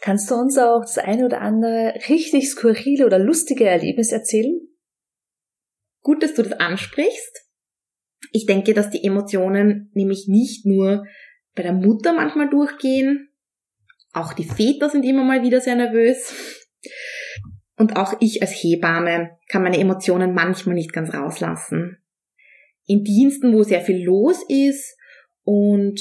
Kannst 0.00 0.30
du 0.30 0.34
uns 0.34 0.58
auch 0.58 0.80
das 0.80 0.98
eine 0.98 1.26
oder 1.26 1.40
andere 1.40 1.94
richtig 2.08 2.50
skurrile 2.50 3.06
oder 3.06 3.18
lustige 3.18 3.66
Erlebnis 3.66 4.10
erzählen? 4.10 4.60
Gut, 6.02 6.22
dass 6.22 6.34
du 6.34 6.42
das 6.42 6.52
ansprichst. 6.54 7.46
Ich 8.32 8.46
denke, 8.46 8.74
dass 8.74 8.90
die 8.90 9.04
Emotionen 9.04 9.90
nämlich 9.94 10.26
nicht 10.26 10.66
nur 10.66 11.06
bei 11.54 11.62
der 11.62 11.72
Mutter 11.72 12.12
manchmal 12.12 12.50
durchgehen, 12.50 13.32
auch 14.12 14.34
die 14.34 14.44
Väter 14.44 14.90
sind 14.90 15.04
immer 15.04 15.24
mal 15.24 15.42
wieder 15.42 15.60
sehr 15.60 15.74
nervös. 15.74 16.34
Und 17.82 17.96
auch 17.96 18.14
ich 18.20 18.42
als 18.42 18.52
Hebamme 18.52 19.38
kann 19.48 19.64
meine 19.64 19.80
Emotionen 19.80 20.34
manchmal 20.34 20.76
nicht 20.76 20.92
ganz 20.92 21.12
rauslassen. 21.12 21.98
In 22.86 23.02
Diensten, 23.02 23.52
wo 23.52 23.64
sehr 23.64 23.80
viel 23.80 24.04
los 24.04 24.40
ist 24.48 24.96
und 25.42 26.00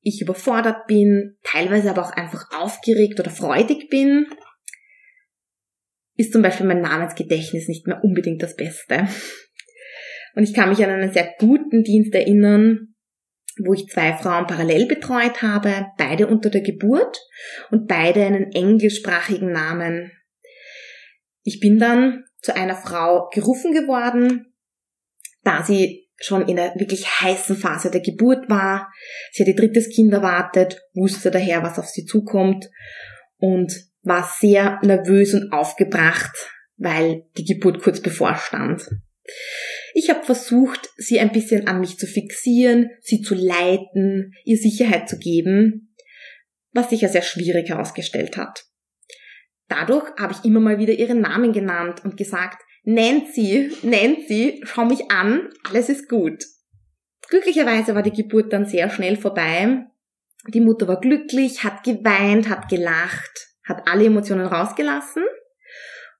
ich 0.00 0.22
überfordert 0.22 0.86
bin, 0.86 1.36
teilweise 1.42 1.90
aber 1.90 2.00
auch 2.00 2.12
einfach 2.12 2.46
aufgeregt 2.58 3.20
oder 3.20 3.28
freudig 3.28 3.90
bin, 3.90 4.26
ist 6.14 6.32
zum 6.32 6.40
Beispiel 6.40 6.64
mein 6.64 6.80
Namensgedächtnis 6.80 7.68
nicht 7.68 7.86
mehr 7.86 8.02
unbedingt 8.02 8.42
das 8.42 8.56
Beste. 8.56 9.06
Und 10.34 10.44
ich 10.44 10.54
kann 10.54 10.70
mich 10.70 10.82
an 10.82 10.88
einen 10.88 11.12
sehr 11.12 11.30
guten 11.38 11.84
Dienst 11.84 12.14
erinnern, 12.14 12.94
wo 13.62 13.74
ich 13.74 13.88
zwei 13.88 14.14
Frauen 14.14 14.46
parallel 14.46 14.86
betreut 14.86 15.42
habe, 15.42 15.88
beide 15.98 16.26
unter 16.26 16.48
der 16.48 16.62
Geburt 16.62 17.18
und 17.70 17.86
beide 17.86 18.24
einen 18.24 18.50
englischsprachigen 18.52 19.52
Namen 19.52 20.10
ich 21.46 21.60
bin 21.60 21.78
dann 21.78 22.24
zu 22.42 22.54
einer 22.56 22.74
Frau 22.74 23.30
gerufen 23.32 23.72
geworden, 23.72 24.52
da 25.44 25.62
sie 25.62 26.08
schon 26.16 26.48
in 26.48 26.56
der 26.56 26.74
wirklich 26.74 27.06
heißen 27.06 27.56
Phase 27.56 27.90
der 27.90 28.00
Geburt 28.00 28.50
war. 28.50 28.92
Sie 29.30 29.42
hat 29.42 29.48
ihr 29.48 29.54
drittes 29.54 29.88
Kind 29.94 30.12
erwartet, 30.12 30.82
wusste 30.92 31.30
daher, 31.30 31.62
was 31.62 31.78
auf 31.78 31.86
sie 31.86 32.04
zukommt 32.04 32.68
und 33.38 33.72
war 34.02 34.28
sehr 34.38 34.80
nervös 34.82 35.34
und 35.34 35.52
aufgebracht, 35.52 36.36
weil 36.78 37.22
die 37.36 37.44
Geburt 37.44 37.80
kurz 37.80 38.00
bevorstand. 38.00 38.88
Ich 39.94 40.10
habe 40.10 40.24
versucht, 40.24 40.88
sie 40.96 41.20
ein 41.20 41.30
bisschen 41.30 41.68
an 41.68 41.78
mich 41.78 41.96
zu 41.96 42.08
fixieren, 42.08 42.90
sie 43.02 43.20
zu 43.20 43.36
leiten, 43.36 44.32
ihr 44.44 44.58
Sicherheit 44.58 45.08
zu 45.08 45.18
geben, 45.18 45.94
was 46.72 46.90
sich 46.90 47.02
ja 47.02 47.08
sehr 47.08 47.22
schwierig 47.22 47.68
herausgestellt 47.68 48.36
hat. 48.36 48.65
Dadurch 49.68 50.04
habe 50.18 50.32
ich 50.32 50.44
immer 50.44 50.60
mal 50.60 50.78
wieder 50.78 50.92
ihren 50.92 51.20
Namen 51.20 51.52
genannt 51.52 52.02
und 52.04 52.16
gesagt, 52.16 52.62
Nancy, 52.84 53.72
Nancy, 53.82 54.60
schau 54.64 54.84
mich 54.84 55.10
an, 55.10 55.50
alles 55.68 55.88
ist 55.88 56.08
gut. 56.08 56.44
Glücklicherweise 57.28 57.94
war 57.94 58.02
die 58.02 58.12
Geburt 58.12 58.52
dann 58.52 58.66
sehr 58.66 58.88
schnell 58.90 59.16
vorbei. 59.16 59.86
Die 60.48 60.60
Mutter 60.60 60.86
war 60.86 61.00
glücklich, 61.00 61.64
hat 61.64 61.82
geweint, 61.82 62.48
hat 62.48 62.68
gelacht, 62.68 63.48
hat 63.64 63.88
alle 63.88 64.04
Emotionen 64.04 64.46
rausgelassen. 64.46 65.24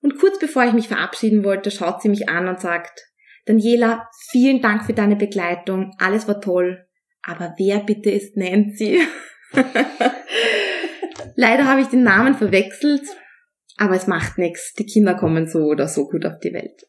Und 0.01 0.19
kurz 0.19 0.37
bevor 0.39 0.65
ich 0.65 0.73
mich 0.73 0.89
verabschieden 0.89 1.45
wollte, 1.45 1.71
schaut 1.71 2.01
sie 2.01 2.09
mich 2.09 2.27
an 2.27 2.49
und 2.49 2.59
sagt, 2.59 3.07
Daniela, 3.45 4.09
vielen 4.29 4.61
Dank 4.61 4.85
für 4.85 4.93
deine 4.93 5.15
Begleitung, 5.15 5.95
alles 5.97 6.27
war 6.27 6.41
toll, 6.41 6.85
aber 7.23 7.55
wer 7.57 7.79
bitte 7.79 8.09
ist 8.09 8.35
Nancy? 8.35 9.01
Leider 11.35 11.65
habe 11.65 11.79
ich 11.81 11.87
den 11.87 12.03
Namen 12.03 12.35
verwechselt, 12.35 13.03
aber 13.77 13.95
es 13.95 14.07
macht 14.07 14.37
nichts. 14.37 14.73
Die 14.73 14.85
Kinder 14.85 15.15
kommen 15.15 15.47
so 15.47 15.59
oder 15.65 15.87
so 15.87 16.07
gut 16.07 16.25
auf 16.25 16.39
die 16.39 16.53
Welt. 16.53 16.87